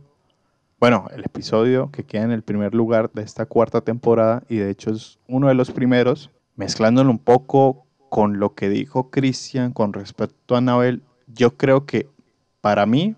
[0.80, 4.70] bueno, el episodio que queda en el primer lugar de esta cuarta temporada y de
[4.70, 9.92] hecho es uno de los primeros, mezclándolo un poco con lo que dijo Cristian con
[9.92, 11.02] respecto a Anabel.
[11.26, 12.08] Yo creo que
[12.62, 13.14] para mí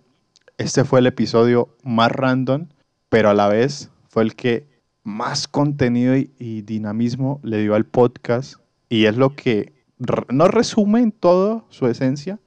[0.58, 2.68] este fue el episodio más random,
[3.08, 4.68] pero a la vez fue el que
[5.02, 8.56] más contenido y, dinamismo le dio al podcast.
[8.88, 9.72] Y es lo que
[10.28, 12.38] no resume en todo su esencia,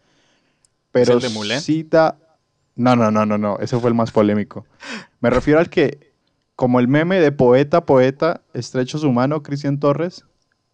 [0.91, 1.19] pero
[1.59, 2.17] cita...
[2.75, 4.65] No, no, no, no, no, ese fue el más polémico.
[5.19, 6.13] Me refiero al que,
[6.55, 10.25] como el meme de poeta, poeta, estrecho su mano, Cristian Torres,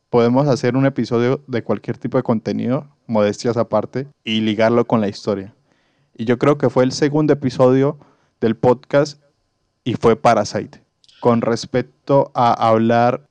[0.10, 5.08] podemos hacer un episodio de cualquier tipo de contenido, modestias aparte, y ligarlo con la
[5.08, 5.56] historia.
[6.16, 7.98] Y yo creo que fue el segundo episodio
[8.40, 9.22] del podcast
[9.84, 10.82] y fue Parasite.
[11.20, 13.28] Con respecto a hablar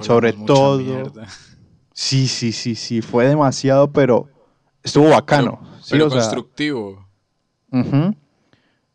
[0.00, 1.12] sobre todo.
[1.92, 3.02] Sí, sí, sí, sí.
[3.02, 4.28] Fue demasiado, pero
[4.82, 5.60] estuvo bacano.
[5.90, 7.06] Pero, constructivo.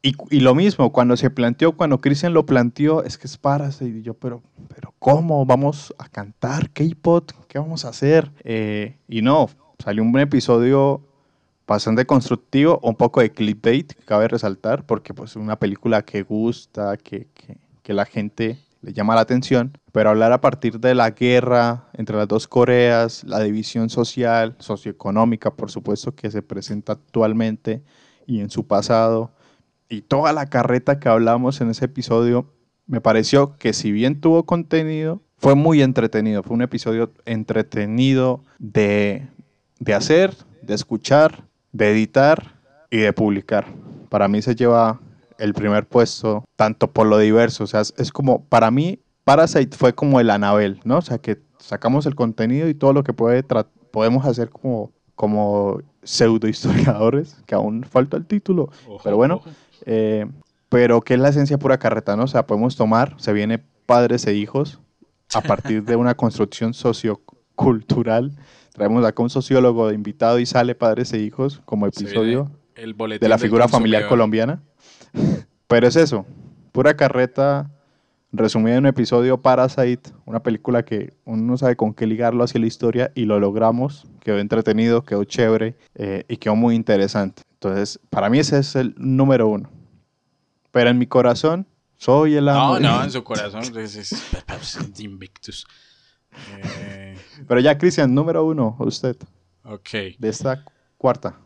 [0.02, 4.00] y, lo mismo, cuando se planteó, cuando Christian lo planteó, es que es Parasite.
[4.00, 4.42] Y yo, pero,
[4.74, 5.46] pero ¿cómo?
[5.46, 7.32] ¿Vamos a cantar K-pop?
[7.48, 8.32] ¿Qué vamos a hacer?
[8.44, 11.07] Eh, y no, salió un buen episodio
[11.68, 16.96] bastante constructivo, un poco de clickbait, cabe resaltar, porque pues es una película que gusta,
[16.98, 17.28] que,
[17.84, 22.18] que, la gente le llama la atención, pero hablar a partir de la guerra entre
[22.18, 27.82] las dos Coreas, la división social, socioeconómica, por supuesto, que se presenta actualmente
[28.26, 29.32] y en su pasado,
[29.88, 32.54] y toda la carreta que hablamos en ese episodio,
[32.88, 39.28] me pareció que si bien tuvo contenido, fue muy entretenido, fue un episodio entretenido de,
[39.80, 41.47] de hacer, de escuchar
[41.78, 42.56] de editar
[42.90, 43.68] y de publicar.
[44.10, 45.00] Para mí se lleva
[45.38, 49.94] el primer puesto, tanto por lo diverso, o sea, es, como, para mí, Parasite fue
[49.94, 50.98] como el Anabel, ¿no?
[50.98, 53.44] O sea, que sacamos el contenido y todo lo que puede
[53.92, 58.70] podemos hacer como, como pseudo historiadores, que aún falta el título,
[59.04, 59.42] pero bueno,
[59.86, 60.26] eh,
[60.70, 62.24] pero que es la esencia pura carreta, ¿no?
[62.24, 64.80] O sea, podemos tomar, se viene padres e hijos
[65.34, 68.32] a partir de una construcción sociocultural
[68.78, 73.40] Traemos acá un sociólogo de invitado y sale Padres e Hijos como episodio de la
[73.40, 74.62] figura familiar colombiana.
[75.68, 76.28] Pero es eso,
[76.74, 77.72] pura carreta
[78.32, 82.60] resumida en un episodio Parasite, una película que uno no sabe con qué ligarlo hacia
[82.60, 87.42] la historia y lo logramos, quedó entretenido, quedó chévere eh, y quedó muy interesante.
[87.54, 89.72] Entonces, para mí ese es el número uno.
[90.70, 92.80] Pero en mi corazón, soy el amo.
[92.80, 95.66] No, no, en su corazón es Invictus.
[96.64, 99.16] Eh, Pero ya, Cristian, número uno, usted.
[99.64, 99.90] Ok.
[100.18, 100.64] De esta
[100.98, 101.40] cuarta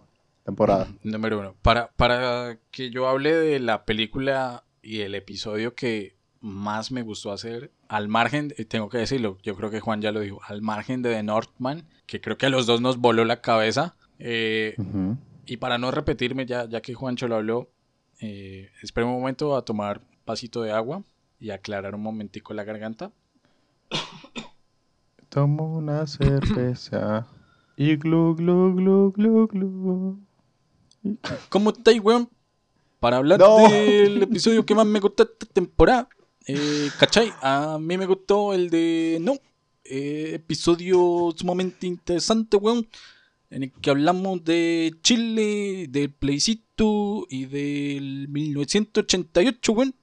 [0.43, 0.87] temporada.
[1.03, 1.55] Número uno.
[1.61, 7.31] Para, para que yo hable de la película y el episodio que más me gustó
[7.31, 11.01] hacer, al margen, tengo que decirlo, yo creo que Juan ya lo dijo, al margen
[11.01, 13.95] de The Northman, que creo que a los dos nos voló la cabeza.
[14.17, 14.75] Eh,
[15.45, 17.69] y para no repetirme, ya, ya que Juancho lo habló,
[18.19, 21.03] eh, espero un momento a tomar un pasito de agua
[21.39, 23.11] y aclarar un momentico la garganta.
[25.31, 27.25] Tomo una cerveza
[27.77, 30.19] y glu, glu, glu, glu, glu.
[31.47, 32.29] ¿Cómo estáis, weón?
[32.99, 36.09] Para hablar del episodio que más me gustó esta temporada.
[36.47, 37.31] Eh, ¿Cachai?
[37.41, 39.19] A mí me gustó el de.
[39.21, 39.37] No.
[39.85, 42.89] Eh, episodio sumamente interesante, weón.
[43.49, 49.95] En el que hablamos de Chile, del plebiscito y del 1988, weón.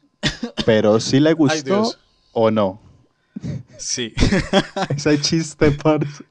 [0.64, 1.92] Pero si le gustó
[2.32, 2.87] o no.
[3.78, 4.12] Sí.
[4.96, 6.24] Ese chiste, parce.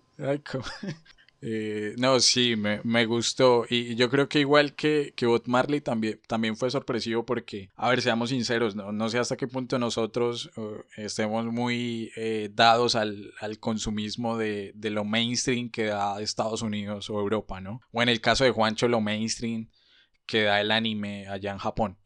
[1.39, 3.65] Eh, no, sí, me, me, gustó.
[3.69, 7.89] Y yo creo que igual que, que Bob Marley también, también fue sorpresivo porque, a
[7.89, 12.95] ver, seamos sinceros, no, no sé hasta qué punto nosotros uh, estemos muy eh, dados
[12.95, 17.81] al, al, consumismo de, de, lo mainstream que da Estados Unidos o Europa, ¿no?
[17.91, 19.69] O en el caso de Juancho, lo mainstream
[20.25, 21.99] que da el anime allá en Japón.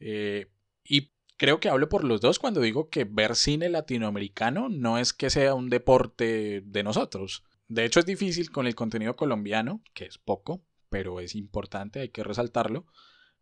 [0.00, 0.48] Eh,
[1.36, 5.30] creo que hablo por los dos cuando digo que ver cine latinoamericano no es que
[5.30, 7.44] sea un deporte de nosotros.
[7.68, 12.08] De hecho, es difícil con el contenido colombiano, que es poco, pero es importante, hay
[12.10, 12.86] que resaltarlo.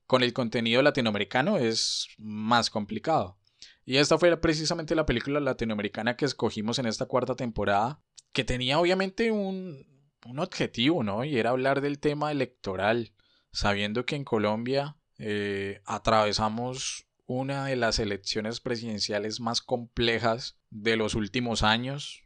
[0.07, 3.39] Con el contenido latinoamericano es más complicado.
[3.85, 8.03] Y esta fue precisamente la película latinoamericana que escogimos en esta cuarta temporada,
[8.33, 9.87] que tenía obviamente un,
[10.25, 11.25] un objetivo, ¿no?
[11.25, 13.13] Y era hablar del tema electoral,
[13.53, 21.15] sabiendo que en Colombia eh, atravesamos una de las elecciones presidenciales más complejas de los
[21.15, 22.25] últimos años,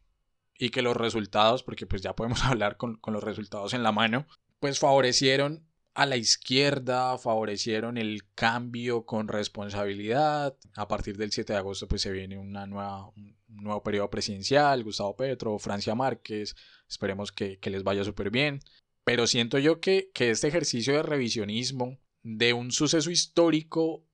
[0.58, 4.26] y que los resultados, porque pues ya podemos hablar con, los resultados en la mano,
[4.60, 10.56] pues favorecieron a la izquierda, favorecieron el cambio con responsabilidad.
[10.76, 14.84] A partir del 7 de agosto pues se viene una nueva, un nuevo periodo presidencial,
[14.84, 16.54] Gustavo Petro, Francia Márquez,
[16.88, 18.60] esperemos que, les vaya súper bien.
[19.04, 24.04] Pero siento yo que, que este ejercicio de revisionismo de un suceso histórico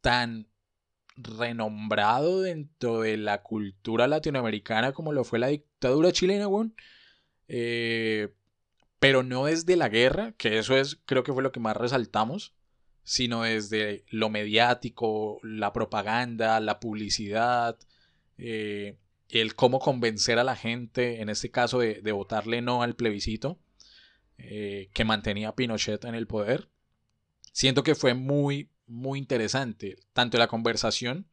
[0.00, 0.48] tan
[1.16, 6.46] renombrado dentro de la cultura latinoamericana como lo fue la dictadura chilena,
[7.48, 8.28] eh,
[8.98, 12.54] pero no desde la guerra, que eso es, creo que fue lo que más resaltamos,
[13.02, 17.78] sino desde lo mediático, la propaganda, la publicidad,
[18.36, 18.98] eh,
[19.30, 23.58] el cómo convencer a la gente, en este caso de, votarle no al plebiscito,
[24.36, 26.68] eh, que mantenía Pinochet en el poder.
[27.52, 31.28] Siento que fue muy, muy interesante, tanto la conversación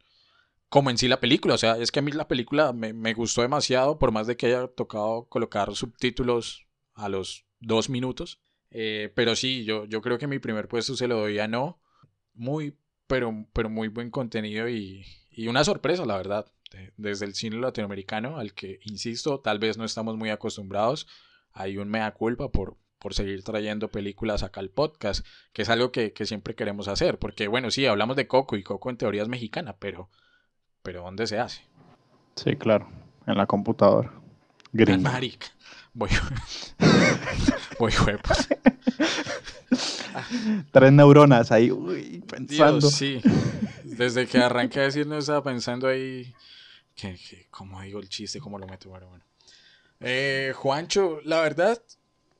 [0.69, 1.55] como en sí la película.
[1.55, 4.47] O sea, es que a mí la película me, gustó demasiado, por más de que
[4.47, 8.41] haya tocado colocar subtítulos a los dos minutos.
[8.71, 11.81] Eh, pero sí, yo, yo creo que mi primer puesto se lo doy a No.
[12.33, 16.51] Muy, pero, pero muy buen contenido y, y una sorpresa, la verdad.
[16.97, 21.07] desde el cine latinoamericano, al que, insisto, tal vez no estamos muy acostumbrados.
[21.53, 25.91] Hay un mea culpa por, por seguir trayendo películas acá al podcast, que es algo
[25.91, 29.27] que, siempre queremos hacer, porque bueno, sí, hablamos de Coco y Coco en teoría es
[29.27, 30.09] mexicana, pero,
[30.81, 31.61] pero ¿dónde se hace?
[32.35, 32.89] Sí, claro,
[33.27, 34.11] en la computadora.
[34.71, 35.11] Gringa.
[35.11, 35.47] Marica.
[35.93, 36.09] Voy,
[37.79, 38.49] voy pues.
[40.71, 41.71] Tres neuronas ahí
[42.27, 42.89] pensando.
[42.89, 43.21] sí.
[43.83, 46.33] Desde que arranqué a decir no estaba pensando ahí
[46.95, 49.23] que, cómo digo el chiste, cómo lo meto, bueno, bueno.
[49.99, 51.81] Eh, Juancho, la verdad,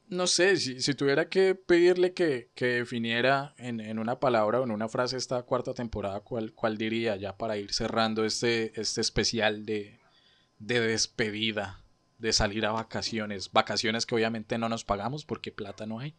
[0.10, 5.18] no sé, si, tuviera que pedirle que, definiera en, una palabra o en una frase
[5.18, 10.00] esta cuarta temporada, ¿cuál, cuál diría ya para ir cerrando este, este especial de,
[10.60, 11.82] despedida,
[12.20, 13.52] de salir a vacaciones?
[13.52, 16.16] Vacaciones que obviamente no nos pagamos porque plata no hay.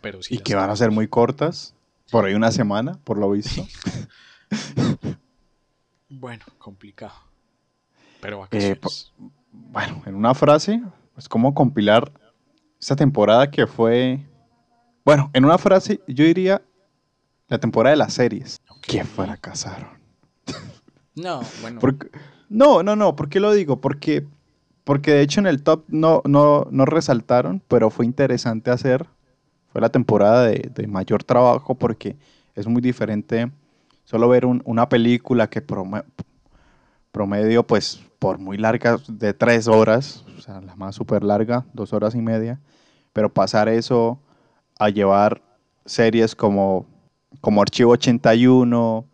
[0.00, 1.74] Pero sí y que van a ser muy cortas,
[2.10, 3.66] por ahí una semana, por lo visto.
[6.08, 7.14] bueno, complicado.
[8.20, 9.12] Pero eh, vacaciones.
[9.50, 10.80] bueno, en una frase,
[11.14, 12.12] pues cómo compilar
[12.82, 14.18] esta temporada que fue,
[15.04, 16.60] bueno, en una frase yo diría
[17.46, 19.90] la temporada de las series que fracasaron.
[21.14, 21.80] No, bueno.
[22.48, 23.80] no, no, no, ¿por qué lo digo?
[23.80, 24.26] Porque,
[24.82, 29.06] porque de hecho en el top no, no, no resaltaron, pero fue interesante hacer.
[29.68, 32.16] Fue la temporada de, mayor trabajo porque
[32.56, 33.50] es muy diferente
[34.02, 35.62] solo ver una película que
[37.12, 41.92] promedio, pues por muy larga, de tres horas, o sea, la más súper larga, dos
[41.92, 42.58] horas y media,
[43.12, 44.18] pero pasar eso
[44.78, 45.42] a llevar
[45.84, 46.86] series como,
[47.40, 49.04] como Archivo 81,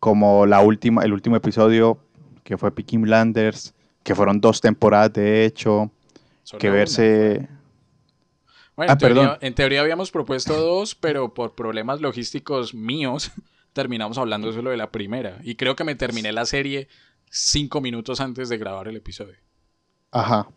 [0.00, 1.98] como la última, el último episodio
[2.42, 5.90] que fue Peaky Blinders, que fueron dos temporadas de hecho,
[6.58, 7.48] que verse...
[8.76, 13.30] Bueno, ah, en, teoría, en, teoría, habíamos propuesto dos, pero por problemas logísticos míos
[13.74, 15.38] terminamos hablando solo de la primera.
[15.42, 16.88] Y creo que me terminé la serie
[17.28, 19.36] cinco minutos antes de grabar el episodio.
[20.10, 20.48] Ajá.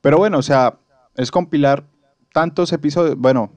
[0.00, 0.78] Pero bueno, o sea,
[1.16, 1.84] es compilar
[2.32, 3.50] tantos episodios, bueno,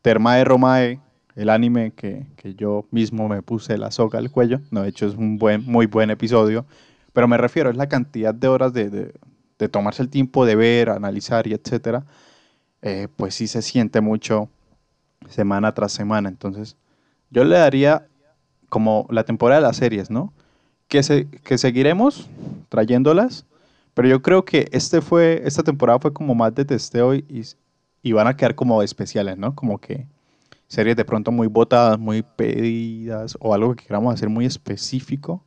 [0.00, 1.00] Termae Romae,
[1.34, 2.26] el anime que,
[2.56, 5.86] yo mismo me puse la soga al cuello, no, de hecho es un buen, muy
[5.86, 6.64] buen episodio,
[7.12, 9.12] pero me refiero, es la cantidad de horas de,
[9.70, 12.04] tomarse el tiempo de ver, analizar y etcétera,
[12.80, 14.48] eh, pues sí se siente mucho
[15.28, 16.76] semana tras semana, entonces
[17.32, 18.06] yo le daría
[18.68, 20.32] como la temporada de las series, ¿no?
[20.88, 22.28] Que, se, que seguiremos
[22.68, 23.46] trayéndolas,
[23.94, 27.46] pero yo creo que este fue, esta temporada fue como más de testeo y,
[28.02, 29.54] y van a quedar como especiales, ¿no?
[29.54, 30.06] Como que
[30.68, 35.44] series de pronto muy votadas, muy pedidas o algo que queramos hacer muy específico,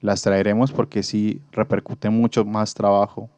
[0.00, 3.28] las traeremos porque sí repercute mucho más trabajo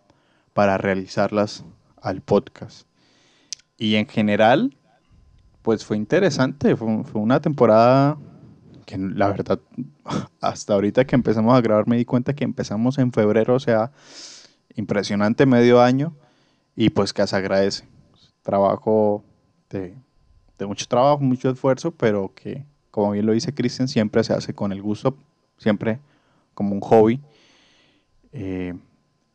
[0.52, 1.64] para realizarlas
[2.02, 2.86] al podcast.
[3.78, 4.76] Y en general,
[5.62, 8.16] pues fue interesante, fue, una temporada
[8.86, 9.60] que la verdad,
[10.40, 13.92] hasta ahorita que empezamos a grabar me di cuenta que empezamos en febrero, o sea,
[14.74, 16.14] impresionante medio año,
[16.74, 17.84] y pues que se agradece.
[18.42, 19.22] Trabajo
[19.68, 19.94] de,
[20.58, 24.54] de mucho trabajo, mucho esfuerzo, pero que, como bien lo dice Cristian, siempre se hace
[24.54, 25.16] con el gusto,
[25.58, 26.00] siempre
[26.54, 27.20] como un hobby.
[28.32, 28.74] Eh,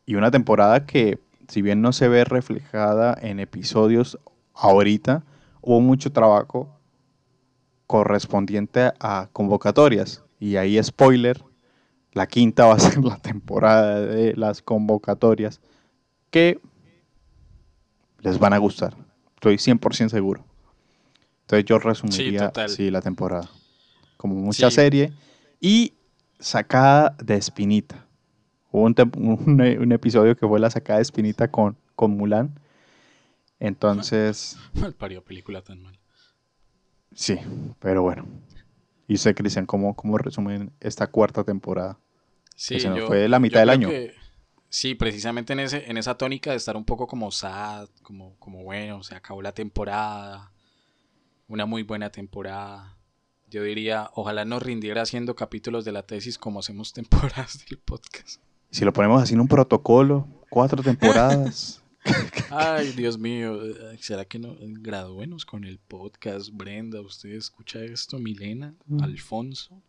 [0.05, 4.19] y una temporada que, si bien no se ve reflejada en episodios
[4.53, 5.23] ahorita,
[5.65, 6.69] hubo mucho trabajo
[7.87, 10.23] correspondiente a convocatorias.
[10.39, 11.43] Y ahí, spoiler,
[12.13, 15.59] la quinta va a ser la temporada de las convocatorias
[16.29, 16.59] que
[18.21, 18.95] les van a gustar.
[19.35, 20.45] Estoy 100% seguro.
[21.41, 23.49] Entonces yo resumiría sí, la temporada.
[24.17, 25.13] Como mucha serie
[25.59, 25.93] y
[26.39, 28.05] sacada de espinita.
[28.71, 32.59] Hubo un, episodio que fue la sacada de espinita con, con Mulan.
[33.65, 34.57] Entonces...
[34.73, 35.99] Mal parió película tan mal.
[37.13, 37.37] Sí,
[37.79, 38.27] pero bueno.
[39.07, 41.97] Y sé, Cristian, ¿cómo, ¿cómo resumen esta cuarta temporada?
[42.55, 43.89] Sí, fue la mitad del año.
[44.69, 48.63] sí, precisamente en, ese, en esa tónica de estar un poco como sad, como, como
[48.63, 50.51] bueno, se acabó la temporada,
[51.47, 52.97] una muy buena temporada.
[53.49, 58.41] Yo diría, ojalá nos rindiera haciendo capítulos de la tesis como hacemos temporadas del podcast.
[58.71, 61.81] Si lo ponemos así en un protocolo, cuatro temporadas.
[62.51, 63.59] Ay, Dios mío,
[63.99, 66.49] ¿será que no graduemos con el podcast?
[66.51, 68.19] Brenda, ¿usted escucha esto?
[68.19, 69.03] Milena, mm.
[69.03, 69.81] Alfonso,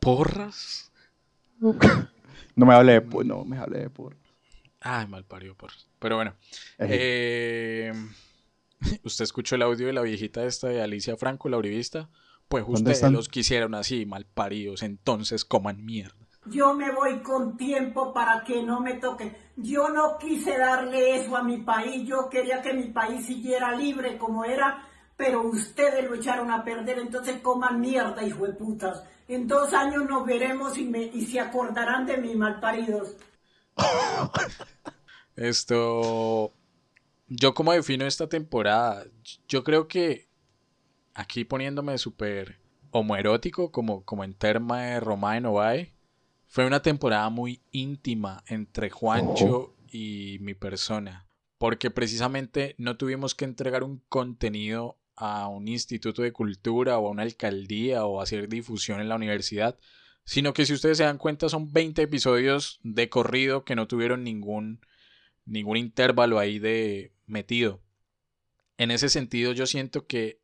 [0.00, 0.90] Porras.
[2.56, 4.16] No me hable de por, no me hable de por.
[4.80, 5.70] Ay, mal parió por.
[5.98, 6.34] Pero bueno.
[6.78, 7.92] Eh,
[9.02, 12.08] ¿Usted escuchó el audio de la viejita esta de Alicia Franco, la uribista?
[12.48, 16.23] Pues ustedes los quisieron así, mal paridos, entonces coman mierda.
[16.46, 19.36] Yo me voy con tiempo para que no me toque.
[19.56, 22.06] Yo no quise darle eso a mi país.
[22.06, 24.86] Yo quería que mi país siguiera libre como era,
[25.16, 26.98] pero ustedes lo echaron a perder.
[26.98, 29.02] Entonces coman mierda, hijo de putas.
[29.26, 33.16] En dos años nos veremos y, me, y se acordarán de mis malparidos.
[35.36, 36.52] Esto.
[37.28, 39.04] Yo, como defino esta temporada?
[39.48, 40.28] Yo creo que
[41.14, 42.58] aquí poniéndome súper
[42.90, 45.40] homoerótico, como, como en Terma de Roma de
[46.54, 51.26] fue una temporada muy íntima entre Juancho y mi persona,
[51.58, 57.10] porque precisamente no tuvimos que entregar un contenido a un instituto de cultura o a
[57.10, 59.80] una alcaldía o hacer difusión en la universidad,
[60.24, 64.22] sino que si ustedes se dan cuenta son 20 episodios de corrido que no tuvieron
[64.22, 64.80] ningún,
[65.46, 67.82] ningún intervalo ahí de metido.
[68.78, 70.40] En ese sentido yo siento que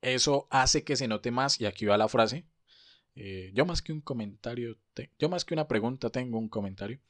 [0.00, 2.46] eso hace que se note más, y aquí va la frase,
[3.22, 4.78] eh, yo más que un comentario,
[5.18, 7.00] yo más que una pregunta tengo un comentario.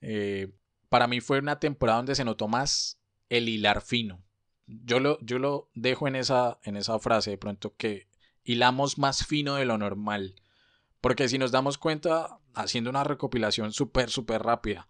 [0.00, 0.54] Eh,
[0.88, 4.22] para mí fue una temporada donde se notó más el hilar fino.
[4.68, 8.06] Yo lo, yo lo dejo en esa, en esa frase de pronto que
[8.44, 10.36] hilamos más fino de lo normal.
[11.00, 14.86] Porque si nos damos cuenta, haciendo una recopilación súper, súper rápida.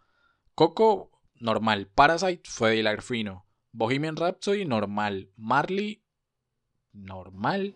[0.55, 1.87] Coco, normal.
[1.87, 3.47] Parasite fue de hilar fino.
[3.73, 5.31] Bohemian Rhapsody, normal.
[5.37, 6.05] Marley,
[6.93, 7.75] normal.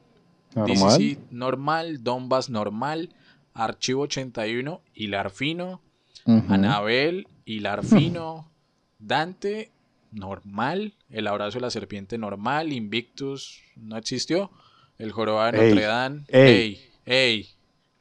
[0.54, 0.76] Normal.
[1.00, 3.10] DCC normal, Donbass normal,
[3.54, 5.80] Archivo 81, Hilar Fino,
[6.26, 8.50] Anabel, Hilar Fino,
[8.98, 9.70] Dante
[10.12, 14.50] normal, El Abrazo de la Serpiente normal, Invictus no existió,
[14.98, 17.48] El Jorobado de Notre Dame, ey, ey,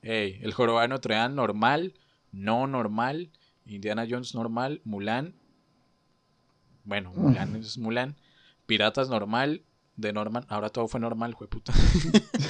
[0.02, 1.94] ey, El Jorobado de Notre Dame normal,
[2.32, 3.30] no normal,
[3.66, 5.34] Indiana Jones normal, Mulan,
[6.86, 8.16] bueno, Mulan es Mulan,
[8.66, 9.62] Piratas normal,
[9.96, 10.46] de Norman.
[10.50, 11.74] Ahora todo fue normal, fue puta.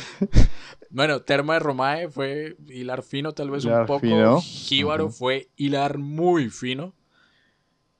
[0.90, 4.42] bueno, Terma de Romae fue hilar fino, tal vez un poco.
[4.42, 6.94] Jíbaro fue hilar muy fino.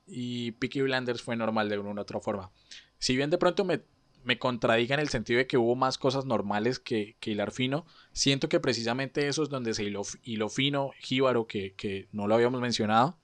[0.06, 2.50] Y Peaky Blinders fue normal de una u otra forma.
[2.98, 3.82] Si bien de pronto me,
[4.22, 7.86] me contradiga en el sentido de que hubo más cosas normales que, que hilar fino,
[8.12, 12.60] siento que precisamente eso es donde se hiló, fino, Jíbaro, que, que no lo habíamos
[12.60, 13.18] mencionado.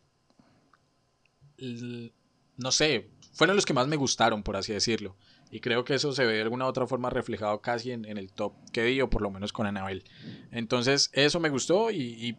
[1.58, 5.16] no sé, fueron los que más me gustaron, por así decirlo.
[5.50, 8.54] Y creo que eso se ve de alguna otra forma reflejado casi en, el top
[8.72, 10.04] que di, por lo menos con Anabel.
[10.52, 12.36] Entonces, eso me gustó y,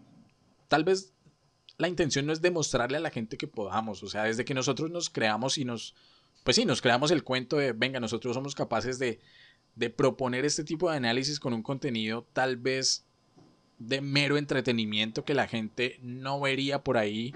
[0.68, 1.14] tal vez
[1.78, 4.04] la intención no es demostrarle a la gente que podamos.
[4.04, 5.96] O sea, desde que nosotros nos creamos y nos.
[6.44, 9.20] Pues sí, nos creamos el cuento de, venga, nosotros somos capaces de,
[9.76, 13.06] de proponer este tipo de análisis con un contenido tal vez
[13.78, 17.34] de mero entretenimiento que la gente no vería por ahí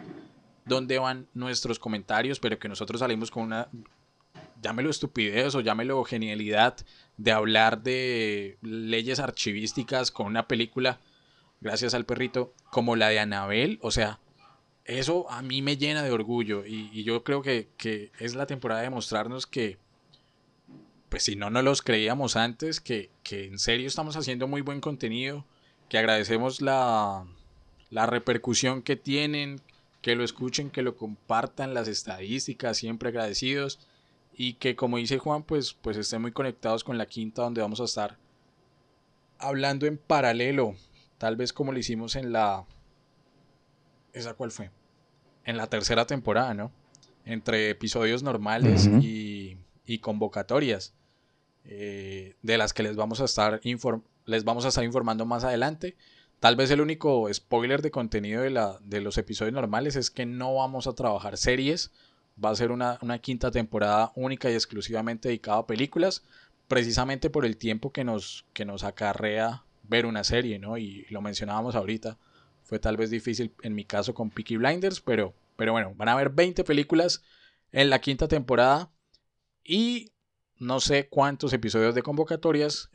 [0.65, 3.67] dónde van nuestros comentarios, pero que nosotros salimos con una
[4.61, 6.77] llámelo estupidez o llámelo genialidad
[7.17, 10.99] de hablar de leyes archivísticas con una película,
[11.61, 13.79] gracias al perrito, como la de Anabel.
[13.81, 14.19] O sea,
[14.83, 17.69] eso a mí me llena de orgullo y, yo creo que,
[18.19, 19.77] es la temporada de mostrarnos que,
[21.09, 25.45] pues si no nos los creíamos antes, que, en serio estamos haciendo muy buen contenido,
[25.89, 27.25] que agradecemos la,
[27.89, 29.61] la repercusión que tienen,
[30.01, 33.79] que lo escuchen, que lo compartan, las estadísticas, siempre agradecidos
[34.37, 37.79] y que como dice Juan, pues, pues estén muy conectados con la quinta donde vamos
[37.79, 38.17] a estar
[39.39, 40.75] hablando en paralelo,
[41.17, 42.65] tal vez como lo hicimos en la...
[44.13, 44.71] ¿Esa cuál fue?
[45.43, 46.71] En la tercera temporada, ¿no?
[47.25, 50.93] Entre episodios normales y, y, convocatorias,
[51.65, 53.61] eh, de las que les vamos a estar
[54.25, 55.95] les vamos a estar informando más adelante.
[56.39, 60.25] Tal vez el único spoiler de contenido de, la, de los episodios normales es que
[60.25, 61.91] no vamos a trabajar series.
[62.43, 66.23] Va a ser una, una quinta temporada única y exclusivamente dedicada a películas
[66.67, 70.77] precisamente por el tiempo que nos, que nos acarrea ver una serie, ¿no?
[70.77, 72.17] Y lo mencionábamos ahorita,
[72.63, 76.13] fue tal vez difícil en mi caso con Peaky Blinders, pero, pero bueno, van a
[76.13, 77.23] haber 20 películas
[77.71, 78.89] en la quinta temporada
[79.63, 80.11] y
[80.57, 82.89] no sé cuántos episodios de convocatorias,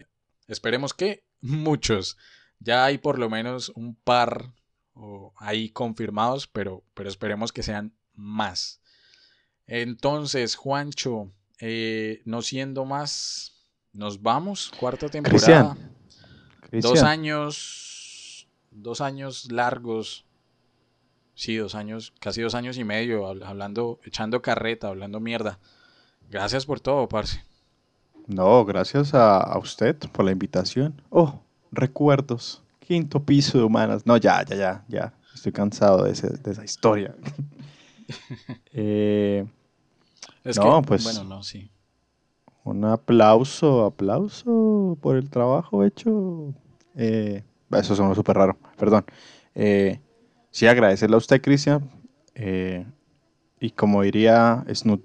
[0.49, 2.17] esperemos que muchos.
[2.59, 4.53] Ya hay por lo menos un par
[5.39, 8.81] ahí confirmados, pero, pero esperemos que sean más.
[9.71, 13.53] Entonces, Juancho, eh, no siendo más,
[13.93, 15.77] nos vamos, cuarta temporada.
[16.73, 20.25] Dos años, dos años largos.
[21.37, 25.61] Sí, dos años, casi dos años y medio, hablando, echando carreta, hablando mierda.
[26.29, 27.41] Gracias por todo, parce.
[28.27, 31.01] No, gracias a, usted por la invitación.
[31.11, 31.41] Oh,
[31.71, 32.61] recuerdos.
[32.81, 34.05] Quinto piso de humanas.
[34.05, 35.15] No, ya, ya, ya, ya.
[35.33, 37.15] Estoy cansado de, esa historia.
[38.73, 39.47] eh,
[40.57, 41.05] no, pues.
[41.05, 41.71] Bueno, no, sí.
[42.65, 46.55] Un aplauso, aplauso por el trabajo hecho.
[46.95, 49.05] Eh, eso sonó súper raro, perdón.
[49.55, 50.01] Eh,
[50.51, 51.91] sí, agradecerle a usted, Cristian.
[52.35, 52.87] Eh,
[53.61, 55.05] y como diría Snoop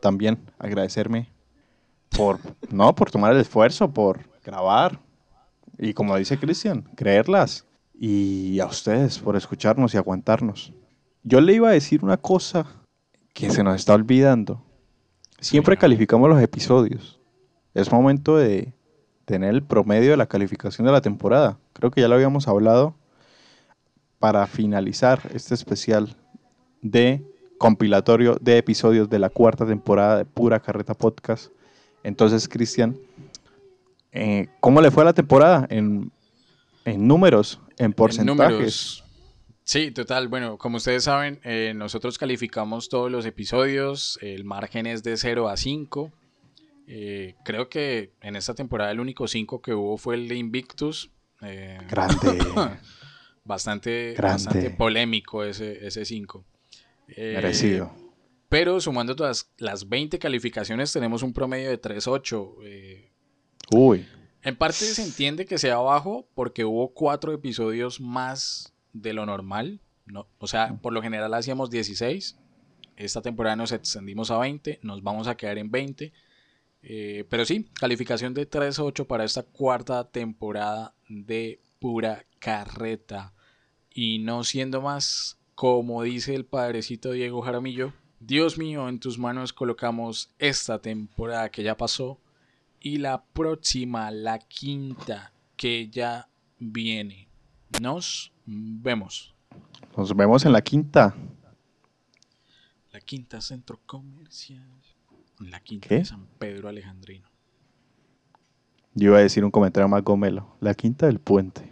[0.00, 1.28] también agradecerme
[2.16, 2.38] por,
[2.70, 5.00] no, por tomar el esfuerzo, por grabar.
[5.78, 7.66] Y como dice Cristian, creerlas.
[7.98, 10.72] Y a ustedes por escucharnos y aguantarnos.
[11.22, 12.66] Yo le iba a decir una cosa
[13.32, 14.62] que se nos está olvidando.
[15.40, 17.20] Siempre calificamos los episodios.
[17.74, 18.72] Es momento de
[19.26, 21.58] tener el promedio de la calificación de la temporada.
[21.72, 22.94] Creo que ya lo habíamos hablado
[24.18, 26.16] para finalizar este especial
[26.80, 27.22] de
[27.58, 31.52] compilatorio de episodios de la cuarta temporada de Pura Carreta Podcast.
[32.02, 32.96] Entonces, Cristian,
[34.12, 36.10] eh, ¿cómo le fue a la temporada en,
[36.84, 39.02] números, en porcentajes?
[39.66, 40.28] Sí, total.
[40.28, 44.16] Bueno, como ustedes saben, eh, nosotros calificamos todos los episodios.
[44.22, 46.12] El margen es de 0 a 5.
[46.86, 51.10] Eh, creo que en esta temporada el único 5 que hubo fue el de Invictus.
[51.42, 52.38] Eh, grande.
[53.44, 56.44] bastante, bastante polémico ese 5.
[57.16, 57.92] Merecido.
[58.48, 63.10] Pero sumando todas las 20 calificaciones tenemos un promedio de 3.8.
[63.72, 64.06] Uy.
[64.42, 69.80] En parte se entiende que sea bajo porque hubo cuatro episodios más de lo normal.
[70.06, 72.38] No, o sea, por lo general hacíamos 16.
[72.96, 74.80] Esta temporada nos extendimos a 20.
[74.82, 76.12] Nos vamos a quedar en 20.
[76.82, 83.32] Eh, pero sí, calificación de 3-8 para esta cuarta temporada de pura carreta.
[83.92, 89.52] Y no siendo más, como dice el padrecito Diego Jaramillo, Dios mío, en tus manos
[89.52, 92.20] colocamos esta temporada que ya pasó
[92.80, 96.28] y la próxima, la quinta, que ya
[96.58, 97.25] viene.
[97.80, 99.34] Nos vemos.
[99.96, 101.14] Nos vemos en la quinta.
[102.90, 104.66] La quinta centro comercial.
[105.38, 107.28] La quinta de San Pedro Alejandrino.
[108.94, 110.56] Yo iba a decir un comentario más gomelo.
[110.60, 111.70] La quinta del puente.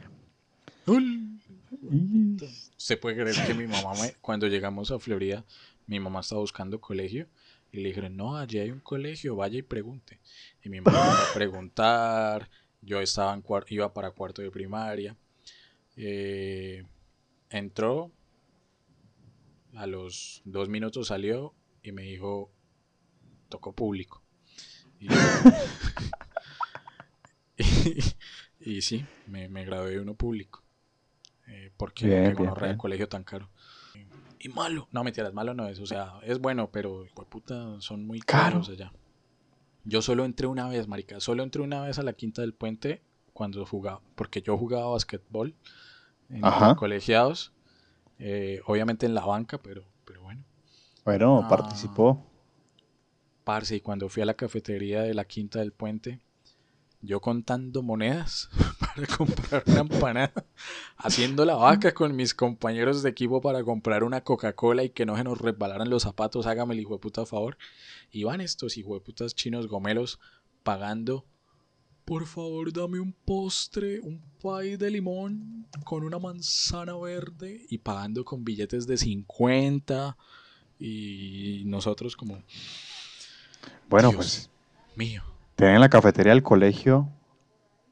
[2.77, 5.45] Se puede creer que mi mamá, cuando llegamos a Florida,
[5.87, 7.29] mi mamá estaba buscando colegio
[7.73, 10.21] y le dijeron, no, allí hay un colegio, vaya y pregunte.
[10.63, 12.51] Y mi mamá iba a preguntar,
[12.83, 15.17] yo estaba en iba para cuarto de primaria.
[15.97, 16.85] Eh,
[17.51, 18.11] entró,
[19.75, 22.51] a los dos minutos salió y me dijo,
[23.49, 24.23] tocó público.
[25.01, 25.09] Y,
[28.81, 30.63] sí, me, me, gradué de uno público.
[31.47, 33.51] Eh, porque bien, el colegio tan caro.
[34.39, 34.89] Y malo.
[34.93, 35.79] No, mentiras, malo no es.
[35.81, 38.93] O sea, es bueno, pero puta, son muy caros allá.
[39.85, 41.21] Yo solo entré una vez, marica.
[41.21, 43.03] Solo entré una vez a la quinta del puente
[43.35, 44.01] cuando jugaba.
[44.15, 45.55] Porque yo jugaba basquetbol
[46.31, 46.43] en
[46.77, 47.53] colegiados.
[48.19, 50.43] Eh, obviamente en la banca, pero, pero bueno.
[51.05, 51.49] Bueno, ah.
[51.49, 52.25] participó.
[53.45, 56.21] Parce, y cuando fui a la cafetería de la Quinta del Puente,
[57.03, 58.49] yo contando monedas
[58.81, 60.33] para comprar una empanada,
[60.97, 65.17] haciendo la vaca con mis compañeros de equipo para comprar una Coca-Cola y que no
[65.17, 67.59] se nos resbalaran los zapatos, hágame el hijo de puta favor.
[68.11, 70.19] Y van estos hijo de putas chinos gomelos
[70.63, 71.27] pagando,
[72.05, 78.25] por favor dame un postre, un pay de limón con una manzana verde y pagando
[78.25, 80.17] con billetes de 50
[80.79, 82.43] y nosotros como...
[83.89, 84.51] Bueno, Dios pues
[84.97, 85.23] Mío.
[85.57, 87.09] ¿Tienen en la cafetería del colegio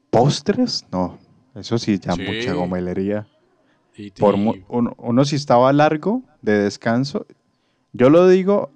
[0.09, 0.85] postres?
[0.91, 1.17] No,
[1.55, 2.21] eso sí, ya Sí.
[2.21, 3.27] mucha gomelería.
[3.95, 7.25] Y, Por uno si estaba largo de descanso,
[7.93, 8.71] yo lo digo,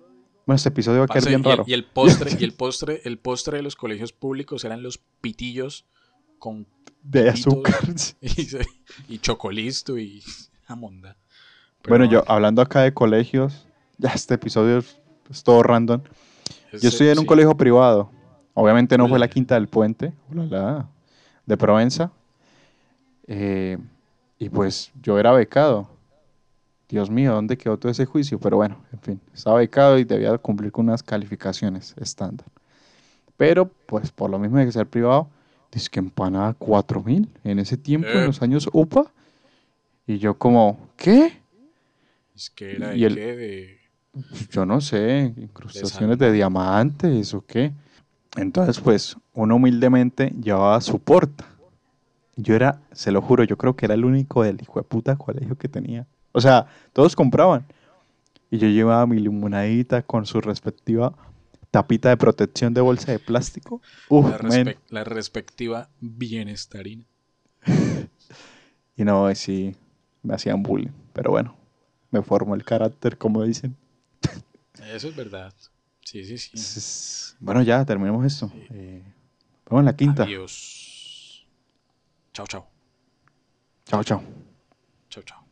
[0.47, 1.63] bueno, este episodio va a quedar bien y el- raro.
[1.67, 5.85] Y el postre, y el postre, el postre de los colegios públicos eran los pitillos
[6.39, 6.65] con
[7.03, 7.75] de azúcar.
[8.21, 8.47] y,
[9.13, 10.23] y chocolisto y
[10.65, 11.17] jamonda.
[11.83, 13.67] Pero bueno, yo hablando acá de colegios,
[13.97, 14.97] ya este episodio es,
[15.29, 16.01] es todo random.
[16.81, 17.27] Yo estoy en un sí.
[17.27, 18.11] colegio privado.
[18.53, 19.27] Obviamente no fue la.
[19.27, 20.13] Quinta del Puente,
[21.45, 22.11] de Provenza.
[23.27, 23.77] Eh,
[24.39, 25.89] y pues yo era becado.
[26.89, 28.39] Dios mío, ¿dónde quedó todo ese juicio?
[28.39, 32.47] Pero bueno, en fin, estaba becado y debía cumplir con unas calificaciones estándar.
[33.35, 35.27] Pero pues por lo mismo de que ser privado,
[35.71, 38.19] dice que empanada 4000 en ese tiempo, Eh.
[38.19, 39.11] en los años UPA.
[40.07, 41.41] Y yo como, ¿qué?
[42.33, 43.77] Es que era y de el- qué, de-
[44.49, 47.73] yo no sé, incrustaciones de, diamantes o qué.
[48.37, 51.45] Entonces, pues, uno humildemente llevaba su porta.
[52.37, 55.15] Yo era, se lo juro, yo creo que era el único del hijo de puta
[55.17, 56.05] colegio que tenía.
[56.37, 57.65] O sea, todos compraban.
[58.51, 61.15] Y yo llevaba mi limonadita con su respectiva
[61.71, 63.81] tapita de protección de bolsa de plástico.
[64.07, 64.67] Uf, la, men.
[64.67, 67.05] respe- la respectiva bienestarina.
[68.95, 69.75] Y no, sí,
[70.23, 70.91] me hacían bullying.
[71.13, 71.55] Pero bueno,
[72.11, 73.75] me formó el carácter, como dicen.
[74.93, 75.53] Eso es verdad.
[76.03, 77.35] Sí, sí, sí.
[77.39, 78.51] Bueno, ya, terminemos esto.
[78.71, 79.03] Eh,
[79.65, 80.23] vamos en la quinta.
[80.23, 81.47] Adiós.
[82.33, 82.67] Chao, chao.
[83.85, 84.21] Chao, chao.
[85.09, 85.46] Chao, chao.